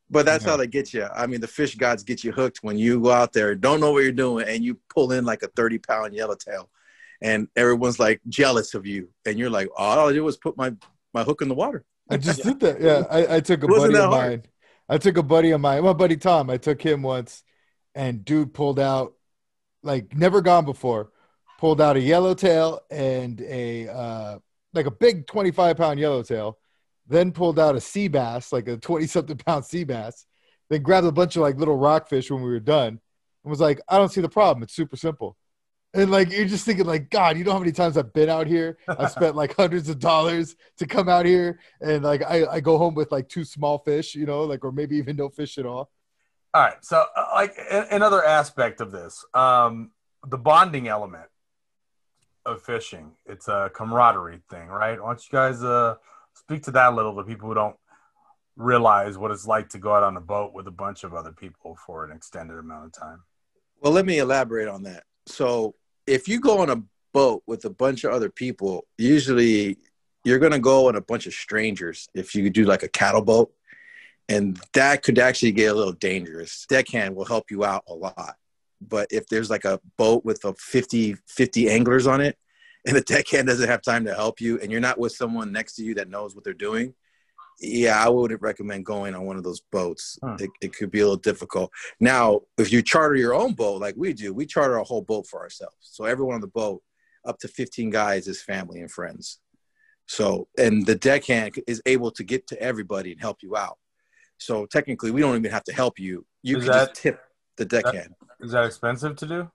But 0.09 0.25
that's 0.25 0.43
Yeah. 0.45 0.51
how 0.51 0.57
they 0.57 0.67
get 0.67 0.93
you. 0.93 1.05
I 1.05 1.25
mean, 1.27 1.41
the 1.41 1.47
fish 1.47 1.75
gods 1.75 2.03
get 2.03 2.23
you 2.23 2.31
hooked 2.31 2.59
when 2.61 2.77
you 2.77 2.99
go 3.01 3.11
out 3.11 3.33
there, 3.33 3.55
don't 3.55 3.79
know 3.79 3.91
what 3.91 4.03
you're 4.03 4.11
doing, 4.11 4.47
and 4.47 4.63
you 4.63 4.79
pull 4.93 5.11
in 5.11 5.25
like 5.25 5.41
a 5.41 5.47
30 5.47 5.79
pound 5.79 6.13
yellowtail, 6.13 6.69
and 7.21 7.47
everyone's 7.55 7.99
like 7.99 8.21
jealous 8.29 8.73
of 8.75 8.85
you, 8.85 9.09
and 9.25 9.39
you're 9.39 9.49
like, 9.49 9.67
all 9.75 10.07
I 10.07 10.13
did 10.13 10.21
was 10.21 10.37
put 10.37 10.57
my 10.57 10.73
my 11.13 11.23
hook 11.23 11.41
in 11.41 11.47
the 11.47 11.55
water. 11.55 11.83
I 12.09 12.17
just 12.17 12.43
did 12.47 12.59
that. 12.59 12.81
Yeah, 12.81 13.03
I, 13.09 13.37
I 13.37 13.39
took 13.39 13.63
a 13.63 13.67
buddy 13.67 13.95
of 13.97 14.09
mine. 14.11 14.43
I 14.87 14.97
took 14.99 15.17
a 15.17 15.23
buddy 15.23 15.49
of 15.51 15.61
mine, 15.61 15.83
my 15.83 15.93
buddy 15.93 16.17
Tom. 16.17 16.49
I 16.51 16.57
took 16.57 16.81
him 16.81 17.01
once, 17.01 17.43
and 17.95 18.23
dude 18.23 18.53
pulled 18.53 18.79
out 18.79 19.13
like 19.81 20.15
never 20.15 20.41
gone 20.41 20.65
before. 20.65 21.11
Pulled 21.57 21.79
out 21.81 21.95
a 21.95 22.01
yellowtail 22.01 22.81
and 22.91 23.41
a 23.41 23.87
uh, 23.87 24.39
like 24.73 24.85
a 24.85 24.91
big 24.91 25.25
twenty 25.25 25.49
five 25.51 25.77
pound 25.77 25.99
yellowtail. 25.99 26.59
Then 27.07 27.31
pulled 27.31 27.59
out 27.59 27.75
a 27.75 27.81
sea 27.81 28.07
bass, 28.07 28.51
like 28.51 28.67
a 28.67 28.77
twenty 28.77 29.07
something 29.07 29.37
pound 29.37 29.65
sea 29.65 29.83
bass. 29.83 30.25
Then 30.69 30.81
grabbed 30.81 31.07
a 31.07 31.11
bunch 31.11 31.35
of 31.35 31.43
like 31.43 31.57
little 31.57 31.77
rockfish 31.77 32.31
when 32.31 32.41
we 32.41 32.49
were 32.49 32.59
done, 32.59 32.99
and 33.43 33.49
was 33.49 33.59
like, 33.59 33.79
"I 33.87 33.97
don't 33.97 34.11
see 34.11 34.21
the 34.21 34.29
problem. 34.29 34.63
It's 34.63 34.73
super 34.73 34.95
simple." 34.97 35.37
And 35.93 36.11
like 36.11 36.31
you're 36.31 36.45
just 36.45 36.65
thinking, 36.65 36.85
like, 36.85 37.09
God, 37.09 37.37
you 37.37 37.43
know 37.43 37.53
how 37.53 37.59
many 37.59 37.71
times 37.71 37.95
I've 37.95 38.11
been 38.11 38.29
out 38.29 38.47
here? 38.47 38.77
I 38.87 39.07
spent 39.09 39.35
like 39.35 39.55
hundreds 39.55 39.87
of 39.87 39.99
dollars 39.99 40.55
to 40.77 40.85
come 40.87 41.07
out 41.07 41.25
here, 41.25 41.59
and 41.79 42.03
like 42.03 42.21
I, 42.23 42.45
I 42.45 42.59
go 42.59 42.77
home 42.77 42.95
with 42.95 43.11
like 43.11 43.29
two 43.29 43.45
small 43.45 43.77
fish, 43.77 44.15
you 44.15 44.25
know, 44.25 44.43
like 44.43 44.65
or 44.65 44.71
maybe 44.71 44.97
even 44.97 45.15
no 45.15 45.29
fish 45.29 45.57
at 45.57 45.65
all. 45.65 45.91
All 46.55 46.61
right. 46.61 46.83
So, 46.83 47.05
uh, 47.15 47.25
like 47.33 47.57
another 47.91 48.23
aspect 48.23 48.79
of 48.79 48.91
this, 48.91 49.25
um, 49.33 49.91
the 50.25 50.37
bonding 50.37 50.87
element 50.87 51.27
of 52.45 52.61
fishing. 52.61 53.11
It's 53.25 53.47
a 53.47 53.69
camaraderie 53.73 54.41
thing, 54.49 54.67
right? 54.67 55.01
Why 55.01 55.07
don't 55.07 55.21
you 55.21 55.31
guys 55.31 55.63
uh, 55.63 55.95
speak 56.47 56.63
to 56.63 56.71
that 56.71 56.93
a 56.93 56.95
little 56.95 57.15
to 57.15 57.23
people 57.23 57.47
who 57.47 57.55
don't 57.55 57.75
realize 58.55 59.17
what 59.17 59.31
it's 59.31 59.47
like 59.47 59.69
to 59.69 59.79
go 59.79 59.93
out 59.93 60.03
on 60.03 60.15
a 60.15 60.21
boat 60.21 60.53
with 60.53 60.67
a 60.67 60.71
bunch 60.71 61.03
of 61.03 61.13
other 61.13 61.31
people 61.31 61.75
for 61.85 62.05
an 62.05 62.15
extended 62.15 62.57
amount 62.57 62.85
of 62.85 62.91
time? 62.93 63.23
Well, 63.81 63.91
let 63.91 64.05
me 64.05 64.19
elaborate 64.19 64.67
on 64.67 64.83
that. 64.83 65.03
So, 65.25 65.75
if 66.07 66.27
you 66.27 66.39
go 66.39 66.59
on 66.59 66.69
a 66.69 66.83
boat 67.13 67.41
with 67.47 67.65
a 67.65 67.69
bunch 67.69 68.03
of 68.03 68.11
other 68.11 68.29
people, 68.29 68.85
usually 68.97 69.77
you're 70.23 70.39
going 70.39 70.51
to 70.51 70.59
go 70.59 70.87
on 70.87 70.95
a 70.95 71.01
bunch 71.01 71.25
of 71.25 71.33
strangers 71.33 72.07
if 72.13 72.35
you 72.35 72.49
do 72.49 72.65
like 72.65 72.83
a 72.83 72.87
cattle 72.87 73.23
boat. 73.23 73.51
And 74.29 74.59
that 74.73 75.03
could 75.03 75.19
actually 75.19 75.51
get 75.51 75.71
a 75.71 75.73
little 75.73 75.93
dangerous. 75.93 76.65
Deckhand 76.67 77.15
will 77.15 77.25
help 77.25 77.49
you 77.49 77.63
out 77.63 77.83
a 77.87 77.93
lot. 77.93 78.35
But 78.81 79.07
if 79.11 79.27
there's 79.27 79.49
like 79.49 79.65
a 79.65 79.79
boat 79.97 80.25
with 80.25 80.45
a 80.45 80.53
50, 80.53 81.15
50 81.27 81.69
anglers 81.69 82.07
on 82.07 82.21
it 82.21 82.37
and 82.87 82.95
the 82.95 83.01
deckhand 83.01 83.47
doesn't 83.47 83.69
have 83.69 83.81
time 83.81 84.05
to 84.05 84.13
help 84.13 84.39
you 84.39 84.59
and 84.59 84.71
you're 84.71 84.81
not 84.81 84.99
with 84.99 85.11
someone 85.11 85.51
next 85.51 85.75
to 85.75 85.83
you 85.83 85.95
that 85.95 86.09
knows 86.09 86.35
what 86.35 86.43
they're 86.43 86.53
doing, 86.53 86.93
yeah, 87.59 88.03
I 88.03 88.09
wouldn't 88.09 88.41
recommend 88.41 88.85
going 88.85 89.15
on 89.15 89.25
one 89.25 89.37
of 89.37 89.43
those 89.43 89.61
boats. 89.71 90.17
Hmm. 90.21 90.35
It, 90.39 90.49
it 90.61 90.75
could 90.75 90.91
be 90.91 90.99
a 90.99 91.03
little 91.03 91.15
difficult. 91.15 91.71
Now, 91.99 92.41
if 92.57 92.71
you 92.71 92.81
charter 92.81 93.15
your 93.15 93.33
own 93.33 93.53
boat 93.53 93.81
like 93.81 93.95
we 93.97 94.13
do, 94.13 94.33
we 94.33 94.45
charter 94.45 94.75
a 94.75 94.83
whole 94.83 95.01
boat 95.01 95.27
for 95.27 95.41
ourselves. 95.41 95.75
So 95.79 96.05
everyone 96.05 96.35
on 96.35 96.41
the 96.41 96.47
boat, 96.47 96.81
up 97.25 97.39
to 97.39 97.47
15 97.47 97.89
guys, 97.89 98.27
is 98.27 98.41
family 98.41 98.81
and 98.81 98.91
friends. 98.91 99.39
So, 100.07 100.47
and 100.57 100.85
the 100.85 100.95
deckhand 100.95 101.55
is 101.65 101.81
able 101.85 102.11
to 102.11 102.23
get 102.23 102.45
to 102.47 102.61
everybody 102.61 103.11
and 103.11 103.19
help 103.19 103.37
you 103.41 103.55
out. 103.55 103.77
So 104.37 104.65
technically, 104.65 105.11
we 105.11 105.21
don't 105.21 105.35
even 105.35 105.51
have 105.51 105.63
to 105.63 105.73
help 105.73 105.97
you. 105.97 106.25
You 106.43 106.57
Is 106.57 106.65
can 106.65 106.73
that- 106.73 106.89
just 106.89 107.01
tip 107.01 107.19
the 107.57 107.65
deckhand. 107.65 108.13
Is 108.41 108.51
that 108.51 108.65
expensive 108.65 109.15
to 109.17 109.25
do? 109.25 109.51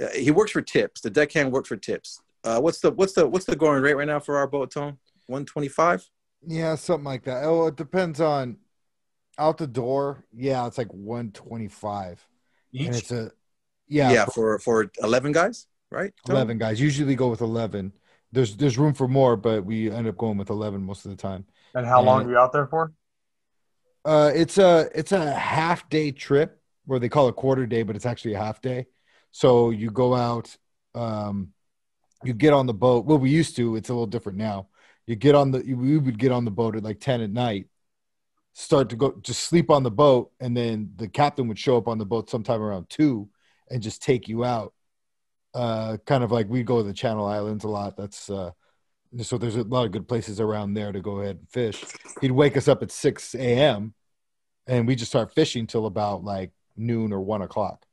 Uh, 0.00 0.08
he 0.14 0.30
works 0.30 0.50
for 0.52 0.62
tips. 0.62 1.00
The 1.00 1.10
deckhand 1.10 1.52
works 1.52 1.68
for 1.68 1.76
tips. 1.76 2.20
Uh, 2.44 2.60
what's 2.60 2.80
the 2.80 2.90
what's 2.90 3.12
the 3.12 3.26
what's 3.26 3.44
the 3.44 3.56
going 3.56 3.82
rate 3.82 3.94
right 3.94 4.06
now 4.06 4.20
for 4.20 4.36
our 4.36 4.46
boat, 4.46 4.70
Tone? 4.72 4.98
125. 5.26 6.08
Yeah, 6.46 6.74
something 6.74 7.04
like 7.04 7.24
that. 7.24 7.44
Oh, 7.44 7.68
it 7.68 7.76
depends 7.76 8.20
on 8.20 8.56
out 9.38 9.58
the 9.58 9.66
door. 9.66 10.24
Yeah, 10.34 10.66
it's 10.66 10.78
like 10.78 10.92
one 10.92 11.30
twenty 11.30 11.68
five, 11.68 12.26
and 12.74 12.88
Each? 12.88 12.96
it's 12.96 13.12
a 13.12 13.30
yeah, 13.88 14.10
Yeah, 14.10 14.24
for 14.26 14.58
for 14.58 14.90
11 15.02 15.32
guys, 15.32 15.66
right? 15.90 16.12
Tone? 16.26 16.36
eleven 16.36 16.58
guys. 16.58 16.80
Usually 16.80 17.14
go 17.14 17.28
with 17.28 17.40
eleven. 17.42 17.92
There's 18.32 18.56
there's 18.56 18.78
room 18.78 18.94
for 18.94 19.06
more, 19.06 19.36
but 19.36 19.64
we 19.64 19.90
end 19.90 20.08
up 20.08 20.16
going 20.16 20.36
with 20.38 20.50
eleven 20.50 20.82
most 20.82 21.04
of 21.04 21.10
the 21.10 21.16
time. 21.16 21.44
And 21.74 21.86
how 21.86 22.02
long 22.02 22.26
are 22.26 22.30
you 22.30 22.38
out 22.38 22.52
there 22.52 22.66
for? 22.66 22.92
Uh, 24.04 24.32
it's 24.34 24.58
a 24.58 24.88
it's 24.94 25.12
a 25.12 25.32
half 25.32 25.88
day 25.88 26.10
trip 26.10 26.60
where 26.86 26.98
they 26.98 27.08
call 27.08 27.28
it 27.28 27.36
quarter 27.36 27.66
day, 27.66 27.82
but 27.84 27.94
it's 27.94 28.06
actually 28.06 28.34
a 28.34 28.38
half 28.38 28.60
day. 28.60 28.86
So 29.32 29.70
you 29.70 29.90
go 29.90 30.14
out, 30.14 30.56
um, 30.94 31.52
you 32.22 32.34
get 32.34 32.52
on 32.52 32.66
the 32.66 32.74
boat. 32.74 33.06
Well, 33.06 33.18
we 33.18 33.30
used 33.30 33.56
to. 33.56 33.76
It's 33.76 33.88
a 33.88 33.92
little 33.92 34.06
different 34.06 34.38
now. 34.38 34.68
You 35.06 35.16
get 35.16 35.34
on 35.34 35.50
the. 35.50 35.60
We 35.74 35.98
would 35.98 36.18
get 36.18 36.30
on 36.30 36.44
the 36.44 36.50
boat 36.50 36.76
at 36.76 36.84
like 36.84 37.00
ten 37.00 37.20
at 37.22 37.30
night, 37.30 37.66
start 38.52 38.90
to 38.90 38.96
go 38.96 39.18
just 39.22 39.42
sleep 39.42 39.70
on 39.70 39.82
the 39.82 39.90
boat, 39.90 40.30
and 40.38 40.56
then 40.56 40.92
the 40.96 41.08
captain 41.08 41.48
would 41.48 41.58
show 41.58 41.76
up 41.76 41.88
on 41.88 41.98
the 41.98 42.06
boat 42.06 42.30
sometime 42.30 42.62
around 42.62 42.88
two, 42.88 43.28
and 43.70 43.82
just 43.82 44.02
take 44.02 44.28
you 44.28 44.44
out. 44.44 44.74
Uh, 45.54 45.96
kind 46.06 46.22
of 46.22 46.30
like 46.30 46.48
we 46.48 46.62
go 46.62 46.78
to 46.78 46.84
the 46.84 46.92
Channel 46.92 47.26
Islands 47.26 47.64
a 47.64 47.68
lot. 47.68 47.96
That's 47.96 48.30
uh, 48.30 48.52
so 49.20 49.38
there's 49.38 49.56
a 49.56 49.64
lot 49.64 49.86
of 49.86 49.92
good 49.92 50.08
places 50.08 50.40
around 50.40 50.74
there 50.74 50.92
to 50.92 51.00
go 51.00 51.20
ahead 51.20 51.36
and 51.36 51.48
fish. 51.48 51.84
He'd 52.20 52.30
wake 52.30 52.56
us 52.56 52.68
up 52.68 52.82
at 52.82 52.90
six 52.90 53.34
a.m. 53.34 53.94
and 54.66 54.86
we 54.86 54.94
just 54.94 55.10
start 55.10 55.34
fishing 55.34 55.66
till 55.66 55.86
about 55.86 56.22
like 56.22 56.52
noon 56.76 57.12
or 57.12 57.20
one 57.20 57.42
o'clock. 57.42 57.86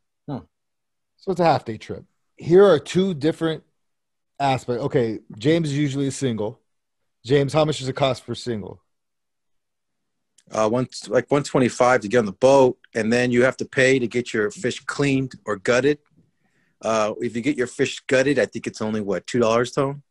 So 1.20 1.32
it's 1.32 1.40
a 1.42 1.46
half 1.46 1.66
day 1.66 1.78
trip. 1.78 2.06
Here 2.38 2.64
are 2.66 2.80
two 2.80 3.14
different 3.14 3.64
aspects. 4.40 4.84
Okay, 4.86 5.20
James 5.38 5.70
is 5.70 5.78
usually 5.78 6.08
a 6.08 6.12
single. 6.12 6.60
James, 7.26 7.52
how 7.52 7.66
much 7.66 7.80
does 7.80 7.90
it 7.90 7.94
cost 7.96 8.24
for 8.24 8.36
single? 8.36 8.82
uh, 10.52 10.68
one 10.68 10.88
like 11.08 11.30
125 11.30 12.02
to 12.02 12.08
get 12.08 12.18
on 12.20 12.26
the 12.26 12.32
boat, 12.32 12.78
and 12.96 13.12
then 13.14 13.32
you 13.32 13.44
have 13.44 13.58
to 13.58 13.66
pay 13.66 14.00
to 14.00 14.08
get 14.08 14.34
your 14.34 14.50
fish 14.50 14.80
cleaned 14.80 15.34
or 15.46 15.58
gutted. 15.58 16.00
Uh, 16.82 17.14
if 17.20 17.36
you 17.36 17.42
get 17.42 17.58
your 17.58 17.68
fish 17.68 18.00
gutted, 18.08 18.40
I 18.40 18.46
think 18.46 18.66
it's 18.66 18.82
only 18.82 19.02
what 19.02 19.28
two 19.28 19.40
dollars, 19.40 19.72
Tone. 19.72 20.02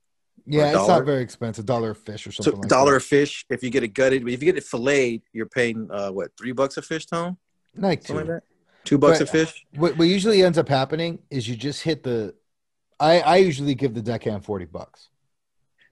Yeah, 0.46 0.66
it's 0.78 0.88
not 0.88 1.04
very 1.04 1.22
expensive. 1.22 1.66
Dollar 1.66 1.90
a 1.90 1.94
fish 1.94 2.26
or 2.26 2.32
So 2.32 2.44
something 2.44 2.60
like 2.62 2.68
dollar 2.68 2.92
that. 2.92 2.96
a 2.98 3.00
fish 3.00 3.44
if 3.50 3.62
you 3.62 3.70
get 3.70 3.82
it 3.82 3.88
gutted. 3.88 4.22
But 4.24 4.32
if 4.32 4.40
you 4.42 4.46
get 4.46 4.56
it 4.56 4.64
filleted, 4.64 5.22
you're 5.32 5.46
paying 5.46 5.88
uh, 5.90 6.10
what 6.10 6.30
three 6.38 6.52
bucks 6.52 6.76
a 6.76 6.82
fish, 6.82 7.06
Tone? 7.06 7.36
Like 7.74 8.04
two. 8.04 8.14
like 8.14 8.26
that. 8.26 8.42
Two 8.88 8.98
bucks 8.98 9.18
But- 9.18 9.28
a 9.28 9.30
fish. 9.30 9.66
What, 9.76 9.96
what 9.98 10.08
usually 10.08 10.42
ends 10.42 10.58
up 10.58 10.68
happening 10.68 11.20
is 11.30 11.48
you 11.48 11.56
just 11.56 11.82
hit 11.82 12.02
the. 12.02 12.34
I 13.00 13.20
I 13.20 13.36
usually 13.36 13.74
give 13.74 13.94
the 13.94 14.02
deckhand 14.02 14.44
forty 14.44 14.64
bucks. 14.64 15.08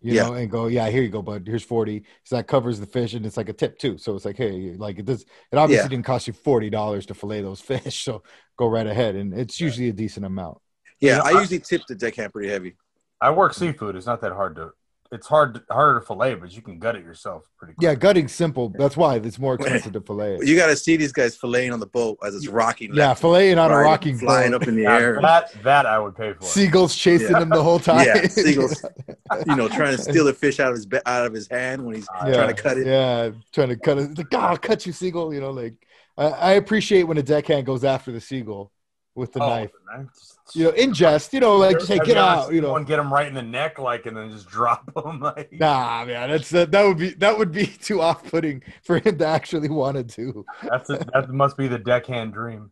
You 0.03 0.13
Yeah. 0.15 0.25
know, 0.25 0.35
and 0.35 0.51
go, 0.51 0.67
yeah, 0.67 0.89
here 0.91 1.03
you 1.03 1.09
go, 1.09 1.23
bud. 1.23 1.45
Here's 1.47 1.63
forty. 1.65 2.05
So 2.25 2.37
that 2.37 2.47
covers 2.47 2.79
the 2.81 2.87
fish, 2.87 3.15
and 3.15 3.25
it's 3.27 3.37
like 3.37 3.49
a 3.49 3.53
tip 3.53 3.79
too. 3.79 3.97
So 3.99 4.15
it's 4.15 4.25
like, 4.25 4.37
hey, 4.37 4.75
like 4.77 4.99
it 4.99 5.05
does. 5.05 5.23
It 5.53 5.57
obviously 5.57 5.85
Yeah. 5.85 5.89
didn't 5.89 6.05
cost 6.07 6.27
you 6.27 6.33
forty 6.33 6.69
dollars 6.71 7.07
to 7.07 7.15
fillet 7.15 7.43
those 7.43 7.61
fish. 7.73 8.05
So 8.05 8.23
go 8.59 8.67
right 8.69 8.87
ahead, 8.87 9.15
and 9.15 9.33
it's 9.35 9.61
usually 9.61 9.89
a 9.89 9.93
decent 9.93 10.27
amount. 10.27 10.59
Yeah, 11.01 11.17
Yeah, 11.17 11.23
I 11.23 11.29
I- 11.31 11.41
usually 11.41 11.61
tip 11.61 11.83
the 11.89 11.95
deckhand 11.95 12.33
pretty 12.33 12.49
heavy. 12.49 12.77
I 13.21 13.31
work 13.31 13.55
seafood. 13.55 13.97
It's 13.97 14.07
not 14.07 14.21
that 14.23 14.33
hard 14.33 14.57
to. 14.57 14.73
It's 15.13 15.27
hard 15.27 15.61
harder 15.71 16.01
to 16.01 16.07
fillet, 16.07 16.35
but 16.35 16.55
you 16.55 16.63
can 16.63 16.79
gut 16.79 16.97
it 16.97 17.05
yourself 17.05 17.45
pretty. 17.57 17.75
Quick. 17.75 17.85
Yeah, 17.85 17.95
gutting's 17.95 18.33
simple. 18.33 18.73
That's 18.77 18.97
why 18.97 19.17
it's 19.17 19.39
more 19.39 19.55
expensive 19.61 19.93
to 19.93 20.01
fillet 20.01 20.37
it. 20.37 20.47
You 20.47 20.57
got 20.57 20.67
to 20.67 20.77
see 20.77 20.97
these 20.97 21.13
guys 21.13 21.37
filleting 21.39 21.73
on 21.73 21.81
the 21.81 21.87
boat 21.87 22.19
as 22.25 22.35
it's 22.35 22.49
rocking. 22.49 22.95
Yeah, 22.95 23.15
filleting 23.15 23.63
on 23.63 23.71
a 23.71 23.77
right, 23.77 23.83
rocking 23.83 24.19
flying 24.19 24.51
boat. 24.53 24.63
up 24.63 24.69
in 24.69 24.77
the 24.77 24.83
Yeah, 24.83 24.99
air. 24.99 25.19
that 25.23 25.53
that 25.63 25.87
I 25.87 25.99
would 25.99 26.17
pay 26.17 26.33
for. 26.33 26.45
Seagulls 26.45 26.95
chasing 26.97 27.33
Yeah. 27.33 27.43
him 27.43 27.49
the 27.51 27.63
whole 27.63 27.79
time. 27.79 28.07
Yeah, 28.07 28.27
seagulls. 28.27 28.85
you 29.47 29.57
know, 29.57 29.69
trying 29.69 29.97
to 29.97 30.03
steal 30.03 30.25
the 30.25 30.35
fish 30.35 30.61
out 30.61 30.73
of 30.73 30.77
his 30.77 30.87
out 31.07 31.27
of 31.27 31.33
his 31.33 31.49
hand 31.49 31.85
when 31.85 31.95
he's 31.97 32.07
yeah, 32.27 32.35
trying 32.35 32.55
to 32.55 32.63
cut 32.63 32.79
it. 32.79 32.87
Yeah, 32.87 33.31
trying 33.53 33.69
to 33.69 33.77
cut 33.77 33.99
it. 33.99 34.11
It's 34.11 34.19
like, 34.19 34.31
God, 34.31 34.51
I'll 34.51 34.57
cut 34.57 34.87
you, 34.87 34.93
seagull. 34.93 35.33
You 35.33 35.41
know, 35.41 35.51
like 35.51 35.75
I, 36.17 36.27
I 36.27 36.53
appreciate 36.53 37.05
when 37.05 37.19
a 37.19 37.23
deckhand 37.23 37.67
goes 37.67 37.85
after 37.85 38.13
the 38.13 38.21
seagull 38.21 38.73
with 39.17 39.33
the 39.33 39.43
Oh, 39.43 39.49
knife. 39.49 39.73
the 39.73 39.99
knife. 39.99 40.09
You 40.55 40.65
know, 40.65 40.71
in 40.71 40.95
jest. 40.95 41.33
You 41.33 41.41
know, 41.41 41.57
like 41.57 41.81
Have 41.87 42.05
get 42.05 42.17
out. 42.17 42.53
You 42.53 42.61
know, 42.61 42.71
one 42.73 42.85
get 42.85 42.99
him 42.99 43.13
right 43.13 43.27
in 43.27 43.35
the 43.35 43.43
neck, 43.43 43.79
like, 43.79 44.07
and 44.07 44.17
then 44.17 44.31
just 44.31 44.49
drop 44.57 44.91
him. 44.97 45.21
Like, 45.21 45.53
nah, 45.53 46.05
man, 46.05 46.31
that's 46.31 46.55
uh, 46.55 46.67
that 46.67 46.83
would 46.85 46.99
be 46.99 47.11
that 47.15 47.37
would 47.37 47.51
be 47.51 47.67
too 47.83 48.01
off-putting 48.01 48.63
for 48.85 48.99
him 48.99 49.19
to 49.19 49.27
actually 49.27 49.69
want 49.69 49.97
to 49.97 50.05
do 50.05 50.45
that's 50.63 50.91
a, 50.91 51.05
that 51.13 51.31
must 51.31 51.57
be 51.57 51.67
the 51.69 51.79
deckhand 51.79 52.33
dream. 52.33 52.71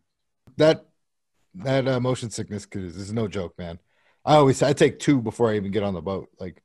that. 0.57 0.85
That 1.59 1.87
uh, 1.87 2.01
motion 2.01 2.29
sickness 2.31 2.67
is, 2.73 2.97
is 2.97 3.13
no 3.13 3.29
joke, 3.29 3.57
man. 3.57 3.79
I 4.25 4.35
always 4.35 4.61
I 4.61 4.73
take 4.73 4.99
two 4.99 5.21
before 5.21 5.49
I 5.49 5.55
even 5.55 5.71
get 5.71 5.83
on 5.83 5.93
the 5.93 6.01
boat. 6.01 6.27
Like 6.37 6.61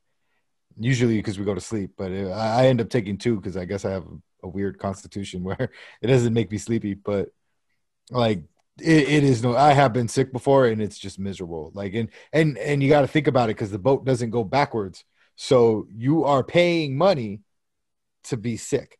usually 0.77 1.17
because 1.17 1.39
we 1.39 1.45
go 1.45 1.55
to 1.55 1.61
sleep, 1.61 1.93
but 1.97 2.11
uh, 2.11 2.31
I 2.31 2.65
I 2.65 2.67
end 2.67 2.81
up 2.81 2.91
taking 2.91 3.17
two 3.17 3.37
because 3.37 3.57
I 3.57 3.67
guess 3.67 3.85
I 3.85 3.93
have 3.93 4.05
a 4.43 4.49
weird 4.49 4.81
constitution 4.81 5.45
where 5.49 5.71
it 6.03 6.09
doesn't 6.09 6.35
make 6.35 6.51
me 6.51 6.59
sleepy. 6.59 6.95
But 6.95 7.29
like 8.11 8.43
it, 8.81 9.09
it 9.09 9.25
is 9.25 9.43
no, 9.43 9.57
I 9.57 9.73
have 9.73 9.93
been 9.93 10.09
sick 10.09 10.33
before 10.33 10.67
and 10.67 10.81
it's 10.81 10.99
just 10.99 11.19
miserable. 11.19 11.71
Like 11.75 11.95
and 11.95 12.09
and 12.33 12.59
and 12.59 12.83
you 12.83 12.89
got 12.89 13.03
to 13.03 13.07
think 13.07 13.27
about 13.27 13.51
it 13.51 13.57
because 13.57 13.71
the 13.71 13.79
boat 13.79 14.05
doesn't 14.05 14.31
go 14.31 14.45
backwards, 14.45 15.05
so 15.37 15.87
you 15.95 16.25
are 16.25 16.45
paying 16.45 16.97
money 16.97 17.41
to 18.25 18.37
be 18.37 18.57
sick, 18.57 18.99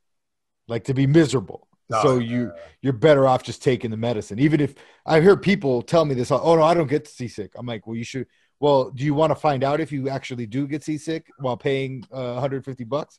like 0.69 0.85
to 0.85 0.95
be 0.95 1.07
miserable. 1.07 1.67
Oh, 1.93 2.03
so 2.03 2.19
you 2.19 2.53
you're 2.83 2.93
better 2.93 3.27
off 3.27 3.43
just 3.43 3.63
taking 3.63 3.91
the 3.91 3.97
medicine. 3.97 4.39
Even 4.39 4.61
if 4.61 4.75
I 5.05 5.21
hear 5.21 5.37
people 5.37 5.83
tell 5.83 6.05
me 6.05 6.15
this, 6.15 6.31
oh 6.31 6.55
no, 6.55 6.63
I 6.63 6.75
don't 6.75 6.87
get 6.87 7.09
seasick. 7.09 7.53
I'm 7.57 7.67
like, 7.67 7.87
well, 7.87 7.97
you 7.97 8.05
should. 8.05 8.27
Well, 8.61 8.91
do 8.91 9.05
you 9.05 9.15
want 9.15 9.31
to 9.31 9.35
find 9.35 9.65
out 9.65 9.81
if 9.81 9.91
you 9.91 10.09
actually 10.09 10.47
do 10.47 10.67
get 10.67 10.85
seasick 10.85 11.27
while 11.39 11.57
paying 11.57 12.05
uh, 12.13 12.35
150 12.35 12.85
bucks, 12.85 13.19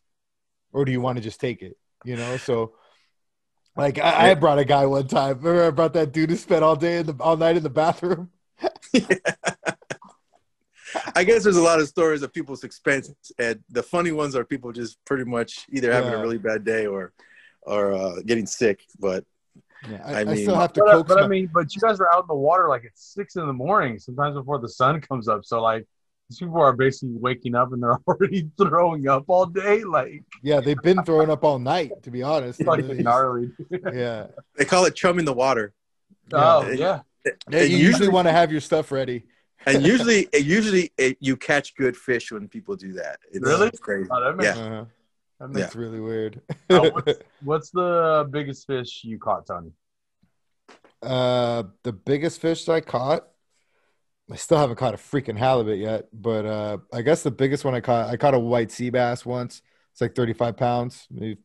or 0.72 0.86
do 0.86 0.92
you 0.92 1.02
want 1.02 1.18
to 1.18 1.24
just 1.24 1.42
take 1.42 1.62
it? 1.62 1.78
You 2.06 2.16
know, 2.16 2.38
so 2.38 2.74
like 3.76 4.00
I, 4.00 4.32
I 4.32 4.34
brought 4.36 4.60
a 4.60 4.66
guy 4.66 4.86
one 4.86 5.08
time. 5.08 5.38
Remember, 5.40 5.66
I 5.68 5.70
brought 5.72 5.94
that 5.94 6.12
dude 6.12 6.30
who 6.30 6.36
spent 6.36 6.64
all 6.64 6.76
day 6.76 6.98
in 6.98 7.06
the 7.06 7.16
all 7.20 7.38
night 7.38 7.58
in 7.58 7.64
the 7.64 7.70
bathroom. 7.70 8.30
I 11.16 11.24
guess 11.24 11.44
there's 11.44 11.56
a 11.58 11.62
lot 11.62 11.80
of 11.80 11.88
stories 11.88 12.22
of 12.22 12.34
people's 12.34 12.64
expenses, 12.66 13.16
and 13.40 13.64
the 13.70 13.82
funny 13.82 14.12
ones 14.12 14.36
are 14.36 14.44
people 14.44 14.74
just 14.74 15.04
pretty 15.06 15.24
much 15.24 15.66
either 15.70 15.92
having 15.92 16.12
Yeah. 16.12 16.18
a 16.18 16.22
really 16.22 16.38
bad 16.38 16.66
day 16.66 16.86
or 16.86 17.14
or 17.62 17.94
uh, 17.94 18.16
getting 18.26 18.46
sick. 18.46 18.84
But 19.00 19.24
Yeah, 19.90 20.02
I 20.06 20.14
I, 20.14 20.20
I, 20.22 20.24
mean- 20.26 20.38
still 20.38 20.56
have 20.60 20.74
to 20.74 20.82
But, 20.82 20.90
uh, 20.90 20.92
coax 20.98 21.08
but 21.08 21.24
I 21.24 21.28
mean, 21.28 21.50
but 21.54 21.74
you 21.74 21.80
guys 21.82 22.00
are 22.02 22.12
out 22.14 22.24
in 22.24 22.28
the 22.28 22.36
water 22.36 22.68
like 22.68 22.84
at 22.84 22.92
six 22.96 23.36
in 23.38 23.48
the 23.48 23.54
morning, 23.54 24.00
sometimes 24.00 24.36
before 24.36 24.60
the 24.60 24.68
sun 24.70 25.00
comes 25.00 25.28
up. 25.30 25.46
So 25.46 25.62
like 25.62 25.88
these 26.32 26.40
people 26.40 26.62
are 26.62 26.72
basically 26.74 27.16
waking 27.18 27.56
up 27.56 27.74
and 27.74 27.84
they're 27.84 27.98
already 28.08 28.50
throwing 28.58 29.08
up 29.10 29.26
all 29.28 29.46
day, 29.46 29.84
like 29.84 30.24
yeah, 30.42 30.62
they've 30.62 30.82
been 30.82 31.04
throwing 31.04 31.30
up 31.30 31.44
all 31.44 31.60
night. 31.60 31.92
To 32.04 32.12
be 32.12 32.24
honest, 32.24 32.62
like 32.66 32.86
gnarly. 32.86 33.52
yeah. 33.94 34.28
they 34.56 34.64
call 34.66 34.86
it 34.86 34.96
chumming 34.96 35.26
the 35.26 35.34
water. 35.34 35.74
Oh 36.32 36.70
Yeah. 36.70 36.74
yeah, 36.74 37.00
Yeah, 37.26 37.32
And 37.60 37.70
you 37.70 37.78
usually 37.78 37.82
usually- 37.84 38.08
want 38.10 38.28
to 38.30 38.32
have 38.32 38.52
your 38.52 38.62
stuff 38.62 38.92
ready. 38.92 39.26
And 39.68 39.86
usually, 39.86 40.28
usually 40.34 40.92
it, 40.98 41.18
you 41.20 41.38
catch 41.38 41.76
good 41.76 41.96
fish 41.96 42.32
when 42.32 42.48
people 42.48 42.76
do 42.76 42.94
that. 42.94 43.20
It's, 43.32 43.46
Really? 43.46 43.70
crazy. 43.80 44.10
Oh, 44.12 44.20
that 44.24 44.36
makes, 44.36 44.58
Yeah. 44.58 44.64
Uh-huh. 44.66 44.86
that 45.40 45.48
makes 45.50 45.60
That's 45.66 45.76
really 45.76 46.00
weird. 46.00 46.42
Uh, 46.68 46.90
what's, 46.96 47.20
what's 47.44 47.70
the 47.70 48.28
biggest 48.32 48.66
fish 48.66 49.02
you 49.04 49.20
caught, 49.20 49.46
Tony? 49.46 49.72
uh, 51.04 51.64
the 51.84 51.94
biggest 51.94 52.42
fish 52.42 52.68
I 52.70 52.82
caught. 52.82 53.28
I 54.32 54.36
still 54.36 54.58
haven't 54.58 54.78
caught 54.78 54.94
a 54.94 54.98
freaking 54.98 55.38
halibut 55.38 55.78
yet, 55.78 56.08
but 56.14 56.46
uh, 56.46 56.78
I 56.94 57.02
guess 57.02 57.22
the 57.22 57.32
biggest 57.32 57.66
one 57.66 57.76
I 57.76 57.82
caught, 57.82 58.10
I 58.10 58.16
caught 58.16 58.34
a 58.34 58.40
white 58.40 58.72
sea 58.72 58.90
bass 58.90 59.26
once. 59.26 59.62
It's 59.92 60.00
like 60.00 60.16
35 60.16 60.56
pounds, 60.56 61.06
maybe, 61.12 61.38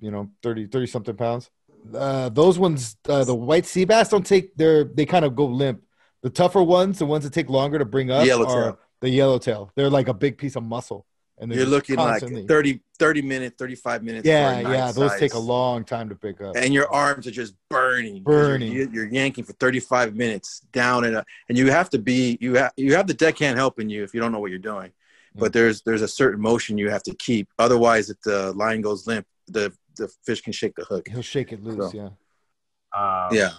you 0.00 0.10
know, 0.10 0.30
30, 0.42 0.66
30 0.68 0.86
something 0.86 1.16
pounds. 1.16 1.50
Uh, 1.94 2.30
those 2.30 2.58
ones, 2.58 2.96
uh, 3.08 3.24
the 3.24 3.34
white 3.34 3.66
sea 3.66 3.84
bass 3.84 4.08
don't 4.08 4.24
take 4.24 4.56
their, 4.56 4.84
they 4.84 5.04
kind 5.04 5.24
of 5.24 5.36
go 5.36 5.44
limp. 5.44 5.82
The 6.22 6.30
tougher 6.30 6.62
ones, 6.62 6.98
the 6.98 7.06
ones 7.06 7.24
that 7.24 7.32
take 7.32 7.50
longer 7.50 7.78
to 7.78 7.84
bring 7.84 8.10
up, 8.10 8.26
Yellowtail. 8.26 8.54
are 8.54 8.78
the 9.00 9.10
yellowtail. 9.10 9.72
They're 9.74 9.90
like 9.90 10.08
a 10.08 10.14
big 10.14 10.38
piece 10.38 10.56
of 10.56 10.62
muscle, 10.62 11.06
and 11.40 11.50
they're 11.50 11.58
You're 11.60 11.66
looking 11.66 11.96
constantly- 11.96 12.42
like 12.42 12.48
30, 12.48 12.80
30 12.98 13.22
minutes, 13.22 13.56
35 13.58 14.02
minutes. 14.04 14.24
for 14.24 14.28
Yeah, 14.28 14.60
nice 14.62 14.72
yeah, 14.72 14.92
those 14.92 15.18
take 15.18 15.32
a 15.34 15.38
long 15.38 15.84
time 15.84 16.08
to 16.10 16.14
pick 16.14 16.40
up. 16.40 16.54
And 16.56 16.74
your 16.74 16.92
arms 16.92 17.26
are 17.26 17.30
just 17.30 17.54
burning 17.70 18.22
Burning. 18.22 18.70
You're, 18.72 18.88
you're 18.90 19.08
yanking 19.08 19.44
for 19.44 19.54
35 19.54 20.14
minutes 20.14 20.60
down 20.72 21.04
and 21.04 21.16
up. 21.16 21.26
And 21.48 21.56
you 21.56 21.70
have 21.70 21.88
to 21.90 21.98
be, 21.98 22.36
you 22.40 22.54
have, 22.56 22.72
you 22.76 22.94
have 22.94 23.06
the 23.06 23.14
deckhand 23.14 23.56
helping 23.58 23.88
you 23.88 24.04
if 24.04 24.12
you 24.12 24.20
don't 24.20 24.32
know 24.32 24.38
what 24.38 24.50
you're 24.50 24.58
doing. 24.58 24.92
But 25.34 25.52
there's, 25.52 25.80
there's 25.82 26.02
a 26.02 26.08
certain 26.08 26.40
motion 26.40 26.76
you 26.76 26.90
have 26.90 27.04
to 27.04 27.14
keep. 27.14 27.48
Otherwise, 27.58 28.10
if 28.10 28.20
the 28.22 28.52
line 28.52 28.80
goes 28.80 29.06
limp, 29.06 29.26
the, 29.46 29.72
the 29.96 30.08
fish 30.26 30.40
can 30.42 30.52
shake 30.52 30.74
the 30.74 30.84
hook. 30.84 31.08
He'll 31.08 31.22
shake 31.22 31.52
it 31.52 31.62
loose. 31.62 31.92
So- 31.92 31.96
Yeah. 31.96 33.26
Um, 33.28 33.34
Yeah. 33.34 33.50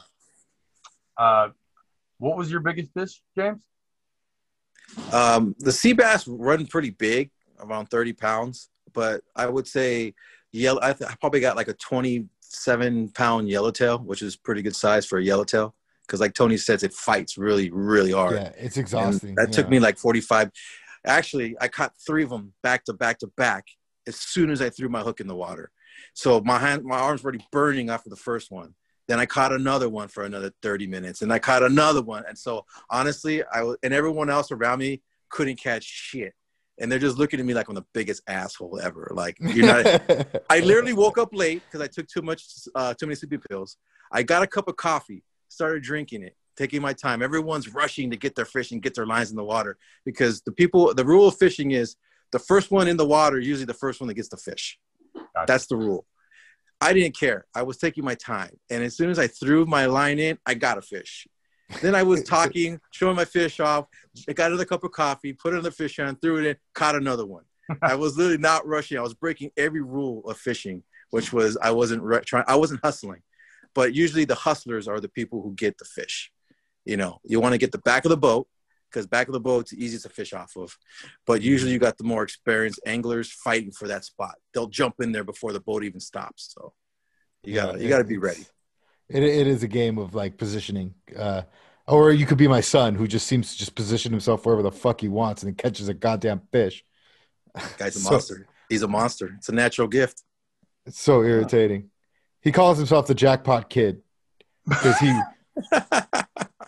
Uh, 1.17 1.49
what 2.17 2.37
was 2.37 2.51
your 2.51 2.59
biggest 2.59 2.93
fish, 2.93 3.21
James? 3.35 3.61
Um, 5.13 5.55
the 5.59 5.71
sea 5.71 5.93
bass 5.93 6.27
run 6.27 6.67
pretty 6.67 6.89
big, 6.89 7.31
around 7.61 7.87
30 7.87 8.13
pounds, 8.13 8.69
but 8.93 9.21
I 9.35 9.47
would 9.47 9.67
say 9.67 10.13
yellow. 10.51 10.79
I, 10.81 10.93
th- 10.93 11.09
I 11.09 11.15
probably 11.19 11.39
got 11.39 11.55
like 11.55 11.67
a 11.67 11.73
27 11.73 13.09
pound 13.09 13.49
yellowtail, 13.49 13.99
which 13.99 14.21
is 14.21 14.35
pretty 14.35 14.61
good 14.61 14.75
size 14.75 15.05
for 15.05 15.17
a 15.17 15.23
yellowtail. 15.23 15.75
Because, 16.05 16.19
like 16.19 16.33
Tony 16.33 16.57
says, 16.57 16.83
it 16.83 16.93
fights 16.93 17.37
really, 17.37 17.69
really 17.71 18.11
hard. 18.11 18.33
Yeah, 18.33 18.51
it's 18.57 18.75
And 18.75 18.83
exhausting. 18.83 19.35
that 19.35 19.51
took 19.53 19.69
me 19.69 19.79
like 19.79 19.97
45. 19.97 20.51
Actually, 21.05 21.55
I 21.61 21.67
caught 21.67 21.93
three 22.05 22.23
of 22.23 22.29
them 22.29 22.53
back 22.63 22.83
to 22.85 22.93
back 22.93 23.19
to 23.19 23.27
back 23.37 23.65
as 24.07 24.17
soon 24.17 24.49
as 24.49 24.61
I 24.61 24.69
threw 24.69 24.89
my 24.89 25.01
hook 25.01 25.19
in 25.21 25.27
the 25.27 25.35
water. 25.35 25.71
So 26.13 26.41
my 26.41 26.57
hand, 26.57 26.83
my 26.83 26.99
arms 26.99 27.23
were 27.23 27.29
already 27.29 27.45
burning 27.51 27.89
after 27.89 28.09
the 28.09 28.15
first 28.17 28.51
one. 28.51 28.73
Then 29.07 29.19
I 29.19 29.25
caught 29.25 29.53
another 29.53 29.89
one 29.89 30.07
for 30.09 30.23
another 30.23 30.51
30 30.61 30.87
minutes, 30.87 31.21
and 31.21 31.31
I 31.31 31.39
caught 31.39 31.63
another 31.63 32.01
one. 32.01 32.23
And 32.27 32.37
so 32.37 32.65
honestly, 32.89 33.43
I 33.53 33.63
was, 33.63 33.77
and 33.83 33.93
everyone 33.93 34.29
else 34.29 34.51
around 34.51 34.79
me 34.79 35.01
couldn't 35.29 35.57
catch 35.57 35.83
shit, 35.83 36.33
and 36.79 36.91
they're 36.91 36.99
just 36.99 37.17
looking 37.17 37.39
at 37.39 37.45
me 37.45 37.53
like 37.53 37.67
I'm 37.67 37.75
the 37.75 37.85
biggest 37.93 38.23
asshole 38.27 38.79
ever. 38.79 39.11
Like 39.13 39.37
you're 39.41 39.67
not. 39.67 40.01
I 40.49 40.59
literally 40.59 40.93
woke 40.93 41.17
up 41.17 41.29
late 41.33 41.61
because 41.65 41.81
I 41.81 41.87
took 41.87 42.07
too 42.07 42.21
much, 42.21 42.45
uh, 42.75 42.93
too 42.93 43.05
many 43.05 43.15
sleeping 43.15 43.41
pills. 43.49 43.77
I 44.11 44.23
got 44.23 44.43
a 44.43 44.47
cup 44.47 44.67
of 44.67 44.75
coffee, 44.75 45.23
started 45.47 45.83
drinking 45.83 46.23
it, 46.23 46.35
taking 46.57 46.81
my 46.81 46.93
time. 46.93 47.21
Everyone's 47.21 47.73
rushing 47.73 48.09
to 48.11 48.17
get 48.17 48.35
their 48.35 48.45
fish 48.45 48.71
and 48.71 48.81
get 48.81 48.95
their 48.95 49.05
lines 49.05 49.29
in 49.31 49.37
the 49.37 49.43
water 49.43 49.77
because 50.05 50.41
the 50.41 50.51
people, 50.51 50.93
the 50.93 51.05
rule 51.05 51.27
of 51.27 51.37
fishing 51.37 51.71
is 51.71 51.95
the 52.31 52.39
first 52.39 52.71
one 52.71 52.87
in 52.87 52.97
the 52.97 53.05
water, 53.05 53.39
usually 53.39 53.65
the 53.65 53.73
first 53.73 53.99
one 53.99 54.07
that 54.07 54.15
gets 54.15 54.29
the 54.29 54.37
fish. 54.37 54.79
Gotcha. 55.13 55.45
That's 55.47 55.67
the 55.67 55.77
rule. 55.77 56.05
I 56.79 56.93
didn't 56.93 57.17
care. 57.17 57.45
I 57.53 57.61
was 57.61 57.77
taking 57.77 58.03
my 58.03 58.15
time. 58.15 58.57
And 58.69 58.83
as 58.83 58.97
soon 58.97 59.11
as 59.11 59.19
I 59.19 59.27
threw 59.27 59.65
my 59.65 59.85
line 59.85 60.17
in, 60.17 60.39
I 60.45 60.55
got 60.55 60.79
a 60.79 60.81
fish. 60.81 61.27
Then 61.81 61.95
I 61.95 62.03
was 62.03 62.23
talking, 62.37 62.79
showing 62.91 63.15
my 63.15 63.25
fish 63.25 63.59
off. 63.59 63.85
I 64.27 64.33
got 64.33 64.47
another 64.47 64.65
cup 64.65 64.83
of 64.83 64.91
coffee, 64.91 65.33
put 65.33 65.53
another 65.53 65.71
fish 65.71 65.99
on, 65.99 66.15
threw 66.17 66.37
it 66.37 66.45
in, 66.45 66.55
caught 66.73 66.95
another 66.95 67.25
one. 67.25 67.43
I 67.81 67.95
was 67.95 68.17
literally 68.17 68.37
not 68.37 68.67
rushing. 68.67 68.97
I 68.97 69.01
was 69.01 69.13
breaking 69.13 69.51
every 69.57 69.81
rule 69.81 70.23
of 70.29 70.37
fishing, 70.37 70.83
which 71.11 71.31
was 71.31 71.57
I 71.61 71.71
wasn't 71.71 72.03
ru- 72.03 72.21
trying. 72.21 72.45
I 72.47 72.55
wasn't 72.55 72.81
hustling. 72.83 73.21
But 73.73 73.93
usually 73.93 74.25
the 74.25 74.35
hustlers 74.35 74.87
are 74.87 74.99
the 74.99 75.09
people 75.09 75.41
who 75.41 75.53
get 75.53 75.77
the 75.77 75.85
fish. 75.85 76.31
You 76.83 76.97
know, 76.97 77.19
you 77.23 77.39
want 77.39 77.53
to 77.53 77.59
get 77.59 77.71
the 77.71 77.77
back 77.77 78.05
of 78.05 78.09
the 78.09 78.17
boat 78.17 78.47
because 78.89 79.07
back 79.07 79.27
of 79.27 79.33
the 79.33 79.39
boat's 79.39 79.71
the 79.71 79.83
easiest 79.83 80.03
to 80.03 80.09
fish 80.09 80.33
off 80.33 80.55
of. 80.57 80.75
But 81.25 81.41
usually 81.41 81.71
you 81.71 81.79
got 81.79 81.97
the 81.97 82.03
more 82.03 82.23
experienced 82.23 82.81
anglers 82.85 83.31
fighting 83.31 83.71
for 83.71 83.87
that 83.87 84.03
spot. 84.03 84.35
They'll 84.53 84.67
jump 84.67 84.95
in 84.99 85.11
there 85.11 85.23
before 85.23 85.53
the 85.53 85.61
boat 85.61 85.83
even 85.83 85.99
stops. 85.99 86.53
So 86.53 86.73
you 87.43 87.55
gotta 87.55 87.81
you 87.81 87.89
gotta 87.89 88.03
be 88.03 88.17
ready. 88.17 88.45
It 89.13 89.23
it 89.23 89.47
is 89.47 89.63
a 89.63 89.67
game 89.67 89.97
of 89.97 90.15
like 90.15 90.37
positioning. 90.37 90.93
Uh, 91.15 91.43
or 91.87 92.11
you 92.11 92.25
could 92.25 92.37
be 92.37 92.47
my 92.47 92.61
son 92.61 92.95
who 92.95 93.07
just 93.07 93.27
seems 93.27 93.51
to 93.51 93.57
just 93.57 93.75
position 93.75 94.11
himself 94.11 94.45
wherever 94.45 94.61
the 94.63 94.71
fuck 94.71 95.01
he 95.01 95.07
wants 95.09 95.43
and 95.43 95.57
catches 95.57 95.89
a 95.89 95.93
goddamn 95.93 96.41
fish. 96.51 96.83
Guy's 97.77 97.95
a 97.95 97.99
So- 97.99 98.11
monster. 98.11 98.47
He's 98.69 98.83
a 98.83 98.87
monster. 98.87 99.33
It's 99.37 99.49
a 99.49 99.51
natural 99.51 99.87
gift. 99.89 100.23
It's 100.85 100.99
so 100.99 101.23
irritating. 101.23 101.89
He 102.41 102.51
calls 102.53 102.77
himself 102.77 103.05
the 103.07 103.13
jackpot 103.15 103.69
kid 103.69 104.01
because 104.67 104.97
he 104.99 105.13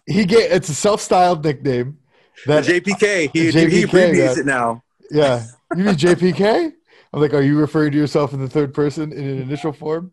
he 0.06 0.26
get 0.26 0.52
it's 0.52 0.70
a 0.70 0.76
self-styled 0.76 1.44
nickname 1.44 1.98
The 2.46 2.54
that 2.62 2.64
JPK. 2.66 3.30
He, 3.32 3.50
JPK, 3.50 3.70
he 3.70 3.84
abbreviates 3.84 4.38
it 4.38 4.46
now. 4.46 4.84
yeah. 5.10 5.46
You 5.76 5.86
mean 5.86 5.96
JPK? 5.96 6.72
I'm 7.14 7.22
like, 7.22 7.34
are 7.34 7.42
you 7.42 7.58
referring 7.58 7.92
to 7.94 7.98
yourself 7.98 8.34
in 8.34 8.40
the 8.42 8.50
third 8.50 8.74
person 8.74 9.12
in 9.12 9.24
an 9.26 9.42
initial 9.42 9.72
form? 9.72 10.12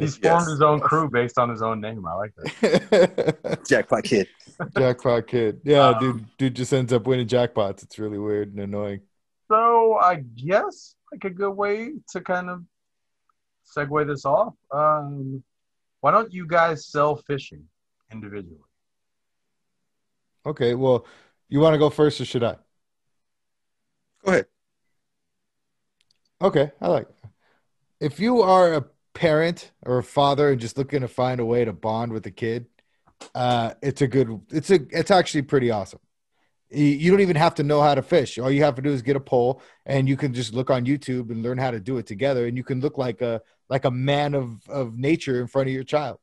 He's 0.00 0.18
Yes. 0.22 0.30
formed 0.32 0.48
his 0.50 0.62
own 0.62 0.80
crew 0.80 1.08
based 1.10 1.38
on 1.38 1.48
his 1.48 1.62
own 1.62 1.80
name. 1.80 2.06
I 2.06 2.14
like 2.14 2.32
that. 2.36 3.60
Jackpot 3.68 4.04
kid. 4.04 4.28
jackpot 4.76 5.26
kid. 5.26 5.60
Yeah, 5.64 5.88
Um, 5.90 6.00
dude, 6.00 6.26
dude 6.38 6.54
just 6.56 6.72
ends 6.72 6.92
up 6.92 7.06
winning 7.06 7.28
jackpots. 7.28 7.82
It's 7.82 7.98
really 7.98 8.18
weird 8.18 8.48
and 8.50 8.60
annoying. 8.60 9.00
So 9.48 9.96
I 9.96 10.16
guess 10.16 10.94
like 11.12 11.24
a 11.24 11.30
good 11.30 11.52
way 11.52 11.92
to 12.10 12.20
kind 12.20 12.50
of 12.50 12.64
segue 13.76 14.06
this 14.06 14.24
off. 14.24 14.54
Um, 14.72 15.42
why 16.00 16.10
don't 16.10 16.32
you 16.32 16.46
guys 16.46 16.86
sell 16.86 17.16
fishing 17.16 17.64
individually? 18.12 18.60
Okay, 20.46 20.74
well, 20.74 21.06
you 21.48 21.60
want 21.60 21.74
to 21.74 21.78
go 21.78 21.90
first 21.90 22.20
or 22.20 22.24
should 22.24 22.44
I? 22.44 22.56
Go 24.24 24.32
ahead. 24.32 24.46
Okay, 26.40 26.70
I 26.80 26.88
like. 26.88 27.08
If 28.00 28.20
you 28.20 28.42
are 28.42 28.74
a 28.74 28.84
parent 29.18 29.72
or 29.84 29.98
a 29.98 30.02
father 30.04 30.50
and 30.50 30.60
just 30.60 30.78
looking 30.78 31.00
to 31.00 31.08
find 31.08 31.40
a 31.40 31.44
way 31.44 31.64
to 31.64 31.72
bond 31.72 32.12
with 32.12 32.22
the 32.22 32.30
kid, 32.30 32.66
uh, 33.34 33.74
it's 33.82 34.00
a 34.00 34.06
good. 34.06 34.40
It's 34.50 34.70
a. 34.70 34.78
It's 34.90 35.10
actually 35.10 35.42
pretty 35.42 35.72
awesome. 35.72 35.98
You- 36.70 37.10
don't 37.10 37.20
even 37.20 37.36
have 37.36 37.56
to 37.56 37.64
know 37.64 37.80
how 37.80 37.94
to 37.96 38.02
fish. 38.02 38.38
All 38.38 38.50
you 38.50 38.62
have 38.62 38.76
to 38.76 38.82
do 38.82 38.90
is 38.90 39.02
get 39.02 39.16
a 39.16 39.20
pole, 39.20 39.60
and 39.84 40.08
you 40.08 40.16
can 40.16 40.32
just 40.32 40.54
look 40.54 40.70
on 40.70 40.84
YouTube 40.84 41.30
and 41.30 41.42
learn 41.42 41.58
how 41.58 41.72
to 41.72 41.80
do 41.80 41.98
it 41.98 42.06
together. 42.06 42.46
And 42.46 42.56
you 42.56 42.62
can 42.62 42.80
look 42.80 42.96
like 42.96 43.20
a 43.20 43.42
like 43.68 43.84
a 43.84 43.90
man 43.90 44.34
of 44.34 44.68
of 44.68 44.96
nature 44.96 45.40
in 45.40 45.48
front 45.48 45.68
of 45.68 45.74
your 45.74 45.84
child. 45.84 46.18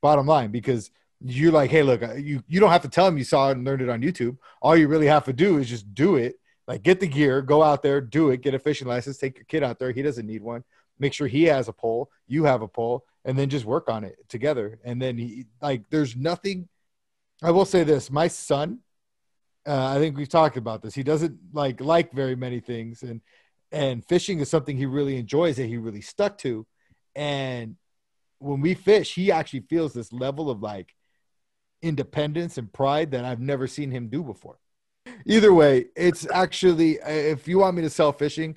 Bottom 0.00 0.26
line, 0.26 0.52
because 0.52 0.90
you're 1.20 1.52
like, 1.52 1.70
hey, 1.70 1.82
look, 1.82 2.02
you 2.16 2.44
you 2.46 2.60
don't 2.60 2.70
have 2.70 2.82
to 2.82 2.88
tell 2.88 3.08
him 3.08 3.18
you 3.18 3.24
saw 3.24 3.48
it 3.48 3.56
and 3.56 3.64
learned 3.64 3.82
it 3.82 3.88
on 3.88 4.02
YouTube. 4.02 4.38
All 4.62 4.76
you 4.76 4.86
really 4.86 5.06
have 5.08 5.24
to 5.24 5.32
do 5.32 5.58
is 5.58 5.68
just 5.68 5.92
do 5.94 6.14
it 6.16 6.36
like 6.70 6.84
get 6.84 7.00
the 7.00 7.08
gear, 7.08 7.42
go 7.42 7.64
out 7.64 7.82
there, 7.82 8.00
do 8.00 8.30
it, 8.30 8.42
get 8.42 8.54
a 8.54 8.58
fishing 8.60 8.86
license, 8.86 9.18
take 9.18 9.36
your 9.36 9.44
kid 9.46 9.64
out 9.64 9.80
there. 9.80 9.90
He 9.90 10.02
doesn't 10.02 10.24
need 10.24 10.40
one. 10.40 10.62
Make 11.00 11.12
sure 11.12 11.26
he 11.26 11.44
has 11.44 11.66
a 11.66 11.72
pole, 11.72 12.10
you 12.28 12.44
have 12.44 12.62
a 12.62 12.68
pole, 12.68 13.04
and 13.24 13.36
then 13.36 13.48
just 13.48 13.64
work 13.64 13.88
on 13.88 14.04
it 14.04 14.16
together. 14.28 14.78
And 14.84 15.02
then 15.02 15.18
he 15.18 15.46
like 15.60 15.90
there's 15.90 16.14
nothing 16.14 16.68
I 17.42 17.50
will 17.50 17.64
say 17.64 17.84
this, 17.84 18.10
my 18.10 18.28
son, 18.28 18.80
uh, 19.66 19.86
I 19.86 19.98
think 19.98 20.16
we've 20.16 20.28
talked 20.28 20.56
about 20.56 20.82
this. 20.82 20.94
He 20.94 21.02
doesn't 21.02 21.38
like 21.52 21.80
like 21.80 22.12
very 22.12 22.36
many 22.36 22.60
things 22.60 23.02
and 23.02 23.20
and 23.72 24.04
fishing 24.04 24.40
is 24.40 24.50
something 24.50 24.76
he 24.76 24.86
really 24.86 25.16
enjoys 25.16 25.56
that 25.56 25.66
he 25.66 25.76
really 25.76 26.00
stuck 26.00 26.38
to. 26.38 26.66
And 27.14 27.76
when 28.38 28.60
we 28.60 28.74
fish, 28.74 29.14
he 29.14 29.30
actually 29.30 29.60
feels 29.60 29.92
this 29.92 30.12
level 30.12 30.50
of 30.50 30.60
like 30.60 30.94
independence 31.82 32.58
and 32.58 32.72
pride 32.72 33.12
that 33.12 33.24
I've 33.24 33.40
never 33.40 33.66
seen 33.66 33.90
him 33.90 34.08
do 34.08 34.22
before. 34.22 34.58
Either 35.24 35.52
way, 35.52 35.86
it's 35.96 36.26
actually 36.30 36.98
if 37.04 37.46
you 37.46 37.58
want 37.58 37.76
me 37.76 37.82
to 37.82 37.90
sell 37.90 38.12
fishing, 38.12 38.56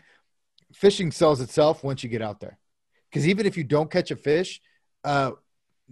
fishing 0.73 1.11
sells 1.11 1.41
itself 1.41 1.83
once 1.83 2.03
you 2.03 2.09
get 2.09 2.21
out 2.21 2.39
there. 2.39 2.57
Because 3.09 3.27
even 3.27 3.45
if 3.45 3.57
you 3.57 3.63
don't 3.63 3.91
catch 3.91 4.11
a 4.11 4.15
fish, 4.15 4.61
uh, 5.03 5.31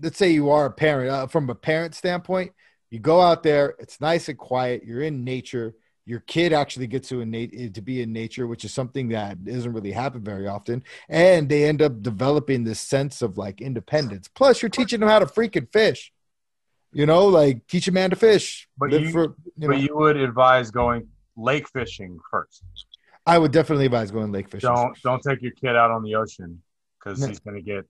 let's 0.02 0.18
say 0.18 0.32
you 0.32 0.50
are 0.50 0.66
a 0.66 0.72
parent, 0.72 1.10
uh, 1.12 1.28
from 1.28 1.50
a 1.50 1.56
parent 1.56 1.96
standpoint, 1.96 2.52
you 2.90 3.00
go 3.00 3.22
out 3.22 3.44
there, 3.44 3.76
it's 3.80 4.02
nice 4.02 4.28
and 4.28 4.38
quiet, 4.38 4.84
you're 4.84 5.02
in 5.02 5.24
nature, 5.24 5.76
your 6.06 6.20
kid 6.22 6.52
actually 6.52 6.88
gets 6.88 7.10
to 7.10 7.22
innate 7.22 7.74
to 7.74 7.82
be 7.82 8.02
in 8.02 8.12
nature, 8.12 8.48
which 8.48 8.66
is 8.66 8.74
something 8.74 9.10
that 9.10 9.44
doesn't 9.46 9.72
really 9.72 9.92
happen 9.92 10.24
very 10.24 10.48
often, 10.48 10.84
and 11.08 11.48
they 11.48 11.66
end 11.66 11.82
up 11.82 12.02
developing 12.02 12.64
this 12.64 12.80
sense 12.80 13.22
of 13.22 13.38
like 13.38 13.62
independence. 13.62 14.28
Plus, 14.28 14.62
you're 14.62 14.70
teaching 14.70 15.00
them 15.00 15.10
how 15.10 15.20
to 15.20 15.26
freaking 15.26 15.72
fish. 15.72 16.12
You 16.92 17.06
know, 17.06 17.28
like 17.28 17.66
teach 17.68 17.88
a 17.88 17.92
man 17.92 18.10
to 18.10 18.16
fish. 18.16 18.68
But 18.78 18.92
you- 18.92 19.12
for, 19.12 19.36
you 19.58 19.68
but 19.68 19.80
you 19.80 19.96
would 19.96 20.18
advise 20.18 20.72
going 20.72 21.08
lake 21.38 21.70
fishing 21.70 22.20
first. 22.30 22.64
I 23.26 23.38
would 23.38 23.52
definitely 23.52 23.86
advise 23.86 24.12
going 24.12 24.32
lake 24.32 24.50
fishing. 24.50 24.70
Don't 24.74 24.98
don't 25.04 25.22
take 25.22 25.42
your 25.42 25.52
kid 25.52 25.76
out 25.76 25.92
on 25.92 26.04
the 26.04 26.16
ocean 26.16 26.62
because 27.00 27.20
No. 27.20 27.28
he's 27.28 27.40
going 27.40 27.56
to 27.56 27.62
get 27.62 27.86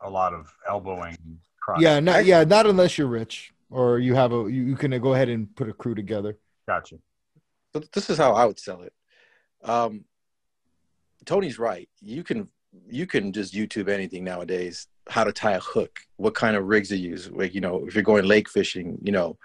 a 0.00 0.10
lot 0.10 0.34
of 0.34 0.52
elbowing. 0.68 1.16
and 1.24 1.38
crying. 1.60 1.82
Yeah, 1.82 2.00
not 2.00 2.24
yeah, 2.24 2.44
not 2.44 2.66
unless 2.66 2.98
you're 2.98 3.06
rich 3.06 3.52
or 3.70 3.98
you 3.98 4.14
have 4.14 4.32
a 4.32 4.36
you, 4.50 4.64
you 4.64 4.76
can 4.76 4.90
go 5.00 5.14
ahead 5.14 5.28
and 5.28 5.54
put 5.56 5.68
a 5.68 5.72
crew 5.72 5.94
together. 5.94 6.36
gotcha. 6.66 6.96
But 7.72 7.90
this 7.92 8.10
is 8.10 8.18
how 8.18 8.32
I 8.32 8.44
would 8.44 8.58
sell 8.58 8.82
it. 8.82 8.92
Um, 9.64 10.04
Tony's 11.24 11.58
right. 11.58 11.88
You 12.00 12.22
can 12.22 12.48
you 12.88 13.06
can 13.06 13.32
just 13.32 13.54
YouTube 13.54 13.88
anything 13.88 14.24
nowadays. 14.24 14.88
How 15.08 15.24
to 15.24 15.32
tie 15.32 15.52
a 15.52 15.60
hook, 15.60 15.98
what 16.16 16.34
kind 16.34 16.54
of 16.56 16.66
rigs 16.66 16.90
to 16.90 16.96
use. 16.96 17.30
Like 17.30 17.54
you 17.54 17.60
know, 17.60 17.86
if 17.86 17.94
you're 17.94 18.02
going 18.04 18.24
lake 18.24 18.48
fishing, 18.48 18.98
you 19.02 19.12
know, 19.12 19.38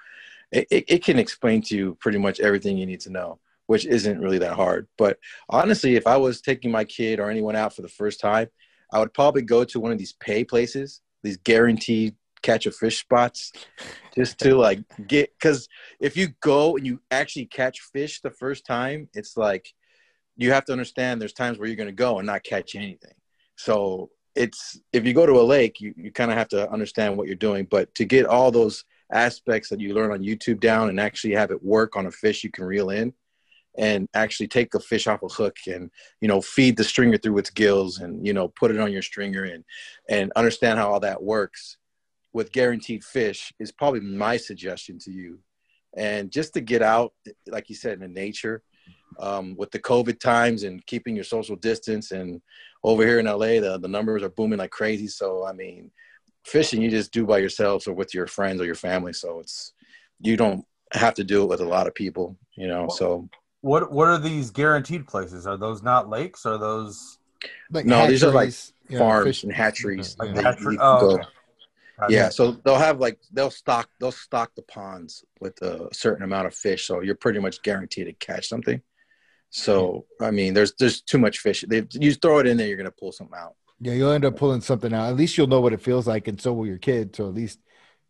it, 0.52 0.68
it, 0.70 0.86
it 0.88 1.04
can 1.04 1.18
explain 1.20 1.62
to 1.64 1.76
you 1.76 1.96
pretty 2.00 2.18
much 2.18 2.40
everything 2.40 2.78
you 2.78 2.86
need 2.86 3.00
to 3.02 3.10
know, 3.10 3.40
which 3.68 3.86
isn't 3.86 4.20
really 4.20 4.40
that 4.40 4.54
hard. 4.54 4.88
But 4.98 5.20
honestly, 5.50 5.96
if 5.96 6.08
I 6.08 6.18
was 6.18 6.42
taking 6.42 6.72
my 6.72 6.84
kid 6.84 7.20
or 7.20 7.30
anyone 7.30 7.56
out 7.56 7.76
for 7.76 7.84
the 7.84 7.90
first 7.90 8.20
time, 8.20 8.48
I 8.92 9.00
would 9.00 9.14
probably 9.14 9.42
go 9.44 9.64
to 9.66 9.80
one 9.80 9.92
of 9.92 9.98
these 9.98 10.14
pay 10.14 10.44
places, 10.44 11.02
these 11.22 11.38
guaranteed 11.38 12.16
catch 12.42 12.66
a 12.66 12.72
fish 12.72 13.00
spots, 13.00 13.52
just 14.16 14.40
to 14.40 14.56
like 14.58 14.80
get 15.08 15.32
because 15.38 15.68
if 16.00 16.16
you 16.16 16.30
go 16.42 16.78
and 16.78 16.86
you 16.86 17.02
actually 17.12 17.46
catch 17.46 17.82
fish 17.82 18.22
the 18.22 18.32
first 18.32 18.66
time, 18.66 19.10
it's 19.14 19.38
like 19.38 19.74
you 20.38 20.52
have 20.52 20.66
to 20.66 20.72
understand 20.72 21.22
there's 21.22 21.34
times 21.34 21.58
where 21.58 21.68
you're 21.68 21.76
going 21.76 21.88
to 21.88 21.94
go 21.94 22.20
and 22.20 22.28
not 22.28 22.44
catch 22.44 22.76
anything. 22.76 23.14
So 23.58 24.12
it's 24.36 24.80
if 24.94 25.06
you 25.06 25.14
go 25.14 25.26
to 25.26 25.42
a 25.42 25.42
lake, 25.42 25.82
you, 25.82 25.94
you 25.98 26.12
kind 26.12 26.32
of 26.32 26.38
have 26.38 26.50
to 26.50 26.72
understand 26.72 27.18
what 27.18 27.28
you're 27.28 27.36
doing. 27.36 27.68
But 27.70 27.94
to 27.96 28.06
get 28.06 28.26
all 28.26 28.52
those 28.52 28.86
aspects 29.12 29.70
that 29.70 29.80
you 29.80 29.94
learn 29.94 30.12
on 30.12 30.20
YouTube 30.20 30.60
down 30.60 30.90
and 30.90 31.00
actually 31.00 31.34
have 31.34 31.52
it 31.52 31.64
work 31.64 31.98
on 31.98 32.06
a 32.06 32.12
fish 32.12 32.44
you 32.44 32.52
can 32.52 32.64
reel 32.64 32.92
in 32.92 33.14
and 33.78 34.08
actually 34.14 34.48
take 34.48 34.72
the 34.72 34.80
fish 34.80 35.08
off 35.08 35.24
a 35.24 35.28
hook 35.28 35.56
and 35.68 35.92
you 36.22 36.28
know 36.28 36.42
feed 36.42 36.76
the 36.76 36.84
stringer 36.84 37.18
through 37.18 37.38
its 37.38 37.50
gills 37.50 38.00
and 38.00 38.26
you 38.26 38.34
know 38.34 38.48
put 38.50 38.72
it 38.72 38.80
on 38.80 38.92
your 38.92 39.02
stringer 39.02 39.44
and 39.44 39.64
and 40.10 40.32
understand 40.36 40.80
how 40.80 40.92
all 40.92 41.00
that 41.00 41.22
works 41.22 41.78
with 42.34 42.52
guaranteed 42.52 43.04
fish 43.04 43.54
is 43.60 43.72
probably 43.72 44.00
my 44.00 44.38
suggestion 44.38 45.00
to 45.00 45.12
you. 45.12 45.40
And 45.96 46.32
just 46.32 46.54
to 46.54 46.62
get 46.62 46.82
out 46.82 47.14
like 47.48 47.70
you 47.70 47.76
said 47.76 47.94
in 47.94 48.00
the 48.02 48.08
nature 48.08 48.62
um, 49.20 49.56
with 49.58 49.72
the 49.72 49.80
covid 49.80 50.20
times 50.20 50.64
and 50.64 50.86
keeping 50.86 51.16
your 51.16 51.24
social 51.24 51.56
distance 51.56 52.12
and 52.12 52.42
over 52.84 53.06
here 53.06 53.20
in 53.20 53.26
la 53.26 53.38
the, 53.38 53.80
the 53.82 53.88
numbers 53.88 54.22
are 54.24 54.30
booming 54.30 54.60
like 54.60 54.72
crazy. 54.72 55.08
So 55.08 55.46
i 55.46 55.54
mean 55.54 55.92
fishing 56.46 56.82
you 56.82 56.90
just 56.90 57.12
do 57.12 57.26
by 57.26 57.40
yourselves 57.40 57.88
or 57.88 57.94
with 57.94 58.14
your 58.14 58.28
friends 58.28 58.62
or 58.62 58.66
your 58.66 58.76
family. 58.76 59.14
So 59.14 59.40
it's 59.40 59.74
you 60.20 60.38
don't 60.38 60.64
have 60.94 61.14
to 61.16 61.24
do 61.24 61.44
it 61.44 61.50
with 61.50 61.60
a 61.60 61.66
lot 61.66 61.86
of 61.86 61.94
people 61.94 62.38
you 62.56 62.68
know 62.68 62.88
so 62.88 63.28
What 63.62 63.92
what 63.92 64.08
are 64.08 64.20
these 64.20 64.52
guaranteed 64.52 65.08
places? 65.08 65.48
Are 65.48 65.58
those 65.58 65.82
not 65.84 66.10
lakes? 66.10 66.46
Are 66.46 66.58
those 66.58 67.18
Like 67.72 67.86
No, 67.86 68.08
these 68.08 68.24
are 68.24 68.32
like 68.32 68.54
hatcheries, 68.54 68.74
farms 68.98 69.26
fish- 69.26 69.44
and 69.44 69.54
hatcheries 69.54 70.16
Yeah, 70.20 70.26
like 70.26 70.36
that 70.36 70.44
hatchery- 70.44 70.78
oh, 70.80 71.14
okay. 71.14 71.24
Yeah 72.10 72.30
so 72.30 72.52
they'll 72.52 72.78
have 72.78 73.00
like 73.00 73.20
they'll 73.34 73.50
stock 73.50 73.90
they'll 74.00 74.12
stock 74.12 74.54
the 74.56 74.62
ponds 74.62 75.26
with 75.42 75.60
a 75.64 75.90
certain 75.92 76.24
amount 76.24 76.46
of 76.46 76.54
fish 76.54 76.86
so 76.86 77.02
you're 77.02 77.16
pretty 77.16 77.40
much 77.40 77.62
guaranteed 77.64 78.06
to 78.06 78.14
catch 78.14 78.48
something 78.48 78.80
so 79.50 80.06
hmm. 80.20 80.26
i 80.26 80.30
mean 80.30 80.54
there's 80.54 80.74
there's 80.78 81.02
too 81.02 81.18
much 81.18 81.40
fish 81.40 81.66
they, 81.68 81.84
you 81.94 82.14
throw 82.14 82.38
it 82.38 82.46
in 82.46 82.56
there 82.56 82.68
you're 82.68 82.78
gonna 82.78 82.92
pull 82.92 83.12
something 83.12 83.38
out 83.38 83.56
Yeah, 83.80 83.94
you'll 83.94 84.12
end 84.12 84.26
up 84.26 84.36
pulling 84.36 84.62
something 84.62 84.94
out. 84.94 85.10
At 85.10 85.16
least 85.16 85.38
you'll 85.38 85.48
know 85.48 85.62
what 85.62 85.74
it 85.74 85.82
feels 85.82 86.08
like, 86.08 86.28
and 86.28 86.42
so 86.42 86.52
will 86.54 86.66
your 86.66 86.80
kid. 86.80 87.16
So 87.16 87.28
at 87.28 87.36
least 87.36 87.60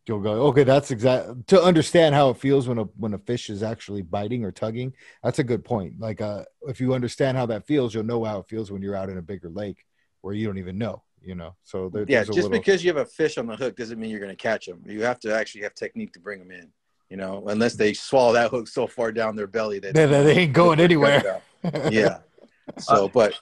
you'll 0.07 0.21
go, 0.21 0.43
okay, 0.47 0.63
that's 0.63 0.91
exact 0.91 1.47
to 1.47 1.61
understand 1.61 2.15
how 2.15 2.29
it 2.29 2.37
feels 2.37 2.67
when 2.67 2.77
a 2.77 2.83
when 2.97 3.13
a 3.13 3.17
fish 3.17 3.49
is 3.49 3.63
actually 3.63 4.01
biting 4.01 4.43
or 4.43 4.51
tugging. 4.51 4.93
That's 5.23 5.39
a 5.39 5.43
good 5.43 5.63
point. 5.65 5.99
Like, 5.99 6.21
uh, 6.21 6.45
if 6.63 6.79
you 6.79 6.93
understand 6.93 7.37
how 7.37 7.45
that 7.47 7.67
feels, 7.67 7.93
you'll 7.93 8.03
know 8.03 8.23
how 8.23 8.39
it 8.39 8.47
feels 8.47 8.71
when 8.71 8.81
you're 8.81 8.95
out 8.95 9.09
in 9.09 9.17
a 9.17 9.21
bigger 9.21 9.49
lake 9.49 9.85
where 10.21 10.33
you 10.33 10.47
don't 10.47 10.57
even 10.57 10.77
know. 10.77 11.03
You 11.21 11.35
know, 11.35 11.55
so 11.63 11.89
there, 11.89 12.05
yeah 12.07 12.23
just 12.23 12.37
little- 12.37 12.49
because 12.51 12.83
you 12.83 12.89
have 12.89 13.05
a 13.05 13.05
fish 13.05 13.37
on 13.37 13.47
the 13.47 13.55
hook 13.55 13.75
doesn't 13.75 13.99
mean 13.99 14.11
you're 14.11 14.19
gonna 14.19 14.35
catch 14.35 14.65
them 14.65 14.81
you 14.85 15.03
have 15.03 15.19
to 15.21 15.35
actually 15.35 15.61
have 15.61 15.73
technique 15.73 16.13
to 16.13 16.21
bring 16.21 16.39
them 16.39 16.51
in 16.51 16.69
you 17.09 17.17
know 17.17 17.43
unless 17.47 17.73
they 17.73 17.93
swallow 17.93 18.31
that 18.31 18.49
hook 18.49 18.67
so 18.67 18.87
far 18.87 19.11
down 19.11 19.35
their 19.35 19.47
belly 19.47 19.79
that 19.79 19.93
they, 19.95 20.05
they, 20.05 20.23
they 20.23 20.37
ain't 20.41 20.53
going 20.53 20.79
anywhere. 20.79 21.41
yeah 21.89 22.19
so 22.77 23.09
but 23.09 23.33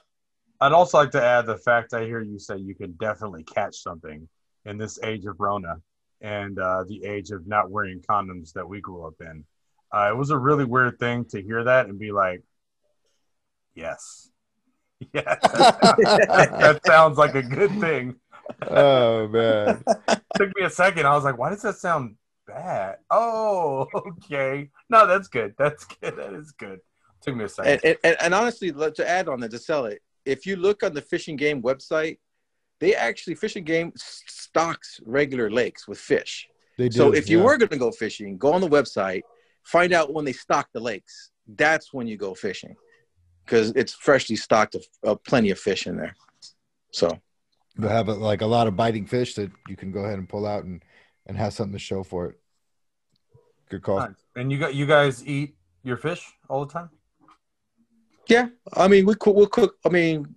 I'd 0.60 0.72
also 0.72 0.98
like 0.98 1.10
to 1.12 1.22
add 1.22 1.46
the 1.46 1.58
fact 1.58 1.92
I 1.92 2.04
hear 2.04 2.22
you 2.22 2.38
say 2.38 2.56
you 2.56 2.74
can 2.74 2.92
definitely 2.92 3.44
catch 3.44 3.76
something 3.76 4.26
in 4.64 4.78
this 4.78 4.98
age 5.04 5.26
of 5.26 5.38
Rona 5.38 5.76
and 6.20 6.58
uh, 6.58 6.84
the 6.88 7.04
age 7.04 7.30
of 7.30 7.46
not 7.46 7.70
wearing 7.70 8.00
condoms 8.00 8.52
that 8.54 8.68
we 8.68 8.80
grew 8.80 9.06
up 9.06 9.14
in. 9.20 9.44
Uh, 9.92 10.08
it 10.10 10.16
was 10.16 10.30
a 10.30 10.38
really 10.38 10.64
weird 10.64 10.98
thing 10.98 11.24
to 11.26 11.40
hear 11.42 11.64
that 11.64 11.86
and 11.88 11.98
be 11.98 12.12
like, 12.12 12.42
yes. 13.74 14.30
Yeah, 15.12 15.36
that, 15.42 16.56
that 16.58 16.80
sounds 16.86 17.18
like 17.18 17.34
a 17.34 17.42
good 17.42 17.70
thing. 17.80 18.14
oh 18.66 19.28
man, 19.28 19.84
Took 20.36 20.56
me 20.56 20.64
a 20.64 20.70
second. 20.70 21.04
I 21.06 21.14
was 21.14 21.22
like, 21.22 21.36
why 21.36 21.50
does 21.50 21.60
that 21.62 21.74
sound 21.76 22.16
bad? 22.46 22.96
Oh, 23.10 23.88
okay. 23.94 24.70
No, 24.88 25.06
that's 25.06 25.28
good. 25.28 25.54
That's 25.58 25.84
good. 25.84 26.16
That 26.16 26.32
is 26.32 26.52
good. 26.52 26.80
Took 27.20 27.36
me 27.36 27.44
a 27.44 27.48
second. 27.48 27.80
and, 27.84 27.96
and, 28.04 28.16
and 28.22 28.34
honestly 28.34 28.72
to 28.72 29.04
add 29.06 29.28
on 29.28 29.40
that 29.40 29.50
to 29.50 29.58
sell 29.58 29.84
it 29.84 30.00
if 30.24 30.46
you 30.46 30.56
look 30.56 30.82
on 30.82 30.94
the 30.94 31.02
fishing 31.02 31.36
game 31.36 31.60
website 31.60 32.16
they 32.80 32.94
actually 32.94 33.34
fishing 33.34 33.64
game 33.64 33.92
s- 33.96 34.22
stocks 34.56 35.00
regular 35.04 35.50
lakes 35.50 35.86
with 35.88 35.98
fish 35.98 36.48
they 36.78 36.88
do. 36.88 36.96
so 36.96 37.14
if 37.14 37.28
you 37.28 37.38
yeah. 37.38 37.44
were 37.44 37.56
going 37.58 37.68
to 37.68 37.76
go 37.76 37.90
fishing 37.90 38.36
go 38.36 38.52
on 38.52 38.60
the 38.60 38.68
website 38.68 39.22
find 39.64 39.92
out 39.92 40.12
when 40.12 40.24
they 40.24 40.32
stock 40.32 40.68
the 40.72 40.80
lakes 40.80 41.30
that's 41.56 41.92
when 41.92 42.06
you 42.06 42.16
go 42.16 42.34
fishing 42.34 42.74
because 43.44 43.70
it's 43.76 43.94
freshly 43.94 44.36
stocked 44.36 44.74
of, 44.74 44.84
of 45.02 45.22
plenty 45.24 45.50
of 45.50 45.58
fish 45.58 45.86
in 45.86 45.96
there 45.96 46.14
so 46.92 47.08
They'll 47.78 47.90
have 47.90 48.08
like 48.08 48.40
a 48.40 48.46
lot 48.46 48.66
of 48.68 48.74
biting 48.74 49.04
fish 49.04 49.34
that 49.34 49.50
you 49.68 49.76
can 49.76 49.92
go 49.92 50.00
ahead 50.00 50.18
and 50.18 50.26
pull 50.26 50.46
out 50.46 50.64
and 50.64 50.82
and 51.26 51.36
have 51.36 51.52
something 51.52 51.74
to 51.74 51.78
show 51.78 52.02
for 52.02 52.30
it. 52.30 52.40
Good 53.68 53.82
call. 53.82 53.98
Nice. 53.98 54.24
And 54.34 54.50
you 54.50 54.58
got 54.58 54.74
you 54.74 54.86
guys 54.86 55.22
eat 55.26 55.56
your 55.82 55.98
fish 55.98 56.24
all 56.48 56.64
the 56.64 56.72
time? 56.72 56.88
yeah 58.28 58.48
i 58.74 58.88
mean 58.88 59.06
we 59.06 59.14
cook 59.14 59.36
we'll 59.36 59.46
cook 59.46 59.76
i 59.84 59.88
mean 59.88 60.34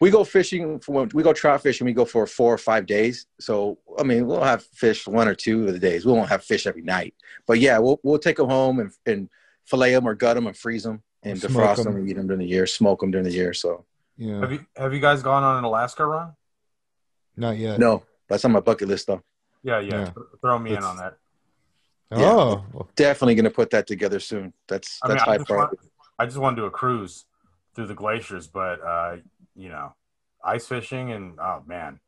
we 0.00 0.10
go 0.10 0.24
fishing 0.24 0.78
for 0.80 0.92
when 0.92 1.10
we 1.14 1.22
go 1.22 1.32
trout 1.32 1.62
fishing 1.62 1.84
we 1.84 1.92
go 1.92 2.04
for 2.04 2.26
four 2.26 2.52
or 2.52 2.58
five 2.58 2.86
days 2.86 3.26
so 3.40 3.78
i 3.98 4.02
mean 4.02 4.26
we'll 4.26 4.42
have 4.42 4.62
fish 4.62 5.06
one 5.06 5.28
or 5.28 5.34
two 5.34 5.66
of 5.66 5.72
the 5.72 5.78
days 5.78 6.04
we 6.04 6.12
won't 6.12 6.28
have 6.28 6.44
fish 6.44 6.66
every 6.66 6.82
night 6.82 7.14
but 7.46 7.58
yeah 7.58 7.78
we'll, 7.78 7.98
we'll 8.02 8.18
take 8.18 8.36
them 8.36 8.48
home 8.48 8.80
and, 8.80 8.90
and 9.06 9.28
fillet 9.64 9.92
them 9.92 10.06
or 10.06 10.14
gut 10.14 10.34
them 10.36 10.46
and 10.46 10.56
freeze 10.56 10.82
them 10.82 11.02
and 11.22 11.38
Smoke 11.38 11.52
defrost 11.52 11.78
'em. 11.78 11.84
them 11.84 11.96
and 11.96 12.08
eat 12.10 12.16
them 12.16 12.26
during 12.26 12.40
the 12.40 12.46
year 12.46 12.66
smoke 12.66 13.00
them 13.00 13.10
during 13.10 13.24
the 13.24 13.32
year 13.32 13.52
so 13.52 13.84
Yeah, 14.16 14.40
Have 14.40 14.52
you 14.52 14.66
have 14.76 14.92
you 14.94 15.00
guys 15.00 15.22
gone 15.22 15.42
on 15.42 15.58
an 15.58 15.64
Alaska 15.64 16.04
run? 16.06 16.32
not 17.36 17.56
yet. 17.58 17.78
no 17.78 18.02
that's 18.28 18.44
on 18.44 18.52
my 18.52 18.60
bucket 18.60 18.88
list 18.88 19.06
though 19.06 19.22
Yeah, 19.62 19.80
yeah. 19.80 20.00
Yeah. 20.00 20.10
Throw 20.40 20.58
me 20.58 20.76
in 20.76 20.82
on 20.84 20.96
that. 20.98 21.14
Yeah. 22.12 22.30
Oh, 22.30 22.86
definitely 22.94 23.34
going 23.34 23.44
to 23.44 23.50
put 23.50 23.70
that 23.70 23.86
together 23.86 24.20
soon 24.20 24.52
that's 24.68 25.00
I 25.02 25.08
mean, 25.08 25.16
that's 25.16 25.26
I 25.28 25.30
high 25.32 25.36
just, 25.38 25.48
priority 25.48 25.76
want, 25.76 25.90
I 26.20 26.24
just 26.26 26.38
want 26.38 26.56
to 26.56 26.62
do 26.62 26.66
a 26.66 26.70
cruise 26.70 27.24
through 27.74 27.86
the 27.88 27.94
glaciers, 27.94 28.46
but 28.46 28.80
uh, 28.82 29.16
you 29.56 29.68
know, 29.68 29.94
ice 30.44 30.66
fishing 30.66 31.12
and 31.12 31.38
oh 31.40 31.62
man, 31.66 32.00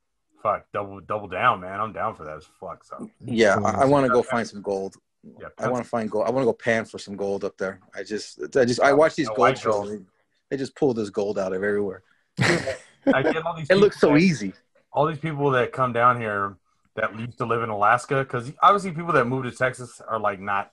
fuck, 0.42 0.66
double 0.72 1.00
double 1.00 1.28
down, 1.28 1.60
man. 1.60 1.80
I'm 1.80 1.92
down 1.92 2.14
for 2.14 2.24
that 2.24 2.36
as 2.36 2.44
fuck. 2.60 2.84
So 2.84 3.10
yeah 3.24 3.58
i, 3.64 3.82
I 3.82 3.84
want 3.84 4.06
to 4.06 4.12
go 4.12 4.22
find 4.22 4.46
some 4.46 4.62
gold 4.62 4.96
yeah, 5.40 5.48
i 5.58 5.68
want 5.68 5.82
to 5.82 5.90
find 5.90 6.08
gold 6.08 6.28
i 6.28 6.30
want 6.30 6.42
to 6.42 6.46
go 6.46 6.52
pan 6.52 6.84
for 6.84 6.96
some 6.96 7.16
gold 7.16 7.44
up 7.44 7.58
there 7.58 7.80
i 7.92 8.04
just 8.04 8.38
i 8.56 8.64
just 8.64 8.80
i 8.80 8.92
watch 8.92 9.16
these 9.16 9.28
gold 9.30 9.58
shows 9.58 9.90
and 9.90 10.06
they 10.48 10.56
just 10.56 10.76
pull 10.76 10.94
this 10.94 11.10
gold 11.10 11.40
out 11.40 11.52
of 11.52 11.64
everywhere 11.64 12.04
I 12.38 13.22
get 13.22 13.44
all 13.44 13.56
these. 13.56 13.66
it 13.70 13.78
looks 13.78 13.98
so 13.98 14.10
that- 14.10 14.20
easy 14.20 14.52
all 14.92 15.06
these 15.06 15.18
people 15.18 15.50
that 15.50 15.72
come 15.72 15.92
down 15.92 16.20
here 16.20 16.56
that 16.96 17.18
used 17.18 17.38
to 17.38 17.44
live 17.44 17.62
in 17.62 17.68
Alaska, 17.68 18.18
because 18.18 18.52
obviously 18.60 18.90
people 18.90 19.12
that 19.12 19.26
move 19.26 19.44
to 19.44 19.52
Texas 19.52 20.00
are 20.06 20.18
like 20.18 20.40
not 20.40 20.72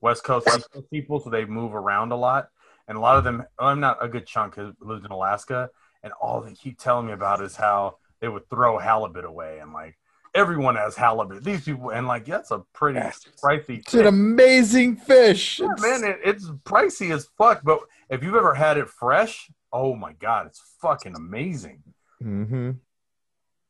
West 0.00 0.24
Coast 0.24 0.48
people, 0.90 1.20
so 1.20 1.30
they 1.30 1.44
move 1.44 1.74
around 1.74 2.12
a 2.12 2.16
lot. 2.16 2.48
And 2.88 2.98
a 2.98 3.00
lot 3.00 3.18
of 3.18 3.24
them, 3.24 3.44
I'm 3.58 3.78
not 3.78 4.04
a 4.04 4.08
good 4.08 4.26
chunk, 4.26 4.56
has 4.56 4.74
lived 4.80 5.04
in 5.04 5.12
Alaska, 5.12 5.70
and 6.02 6.12
all 6.20 6.40
they 6.40 6.52
keep 6.54 6.78
telling 6.78 7.06
me 7.06 7.12
about 7.12 7.42
is 7.42 7.56
how 7.56 7.96
they 8.20 8.28
would 8.28 8.48
throw 8.50 8.78
halibut 8.78 9.24
away, 9.24 9.58
and 9.60 9.72
like 9.72 9.96
everyone 10.34 10.76
has 10.76 10.94
halibut. 10.96 11.42
These 11.44 11.64
people, 11.64 11.90
and 11.90 12.06
like 12.06 12.24
that's 12.24 12.50
a 12.50 12.60
pretty 12.72 12.98
Bastards. 13.00 13.40
pricey. 13.42 13.78
it's 13.80 13.94
an 13.94 14.06
amazing 14.06 14.96
fish. 14.96 15.58
Yeah, 15.60 15.72
It's- 15.72 15.80
man, 15.82 16.10
it, 16.10 16.20
it's 16.24 16.46
pricey 16.64 17.12
as 17.14 17.28
fuck. 17.36 17.62
But 17.64 17.80
if 18.08 18.22
you've 18.22 18.34
ever 18.36 18.54
had 18.54 18.76
it 18.78 18.88
fresh, 18.88 19.50
oh 19.72 19.94
my 19.96 20.12
god, 20.14 20.46
it's 20.46 20.60
fucking 20.80 21.14
amazing. 21.16 21.82
Mhm. 22.22 22.78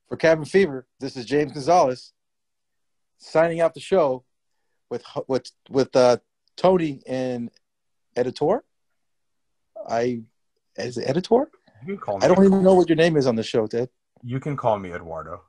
For 0.08 0.16
Cabin 0.16 0.44
Fever, 0.44 0.86
this 0.98 1.16
is 1.16 1.24
James 1.24 1.52
Gonzalez 1.52 2.12
signing 3.18 3.60
out 3.60 3.74
the 3.74 3.80
show 3.80 4.24
with 4.90 5.04
with 5.28 5.50
with 5.68 5.94
uh, 5.94 6.16
Tony 6.56 7.00
and 7.06 7.50
editor. 8.16 8.64
I 9.88 10.22
as 10.76 10.98
editor? 10.98 11.50
You 11.82 11.94
can 11.94 11.98
call 11.98 12.18
me. 12.18 12.24
I 12.24 12.28
don't 12.28 12.44
even 12.44 12.62
know 12.62 12.74
what 12.74 12.88
your 12.88 12.96
name 12.96 13.16
is 13.16 13.26
on 13.26 13.36
the 13.36 13.42
show, 13.42 13.66
Ted. 13.66 13.88
You 14.22 14.40
can 14.40 14.56
call 14.56 14.78
me 14.78 14.92
Eduardo. 14.92 15.42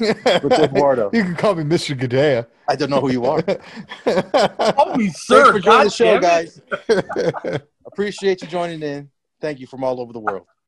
Eduardo. 0.00 1.10
You 1.12 1.24
can 1.24 1.36
call 1.36 1.54
me 1.54 1.64
Mr. 1.64 1.98
Gadea. 1.98 2.46
I 2.68 2.76
don't 2.76 2.90
know 2.90 3.00
who 3.00 3.10
you 3.10 3.24
are. 3.26 3.42
Call 4.72 4.96
me 4.96 5.08
Thanks 5.08 5.50
for 5.50 5.60
joining 5.60 5.62
God 5.62 5.84
the 5.84 5.90
show, 5.90 6.18
guys. 6.18 6.60
Appreciate 7.86 8.40
you 8.40 8.48
joining 8.48 8.82
in. 8.82 9.10
Thank 9.40 9.60
you 9.60 9.66
from 9.66 9.84
all 9.84 10.00
over 10.00 10.12
the 10.12 10.20
world. 10.20 10.46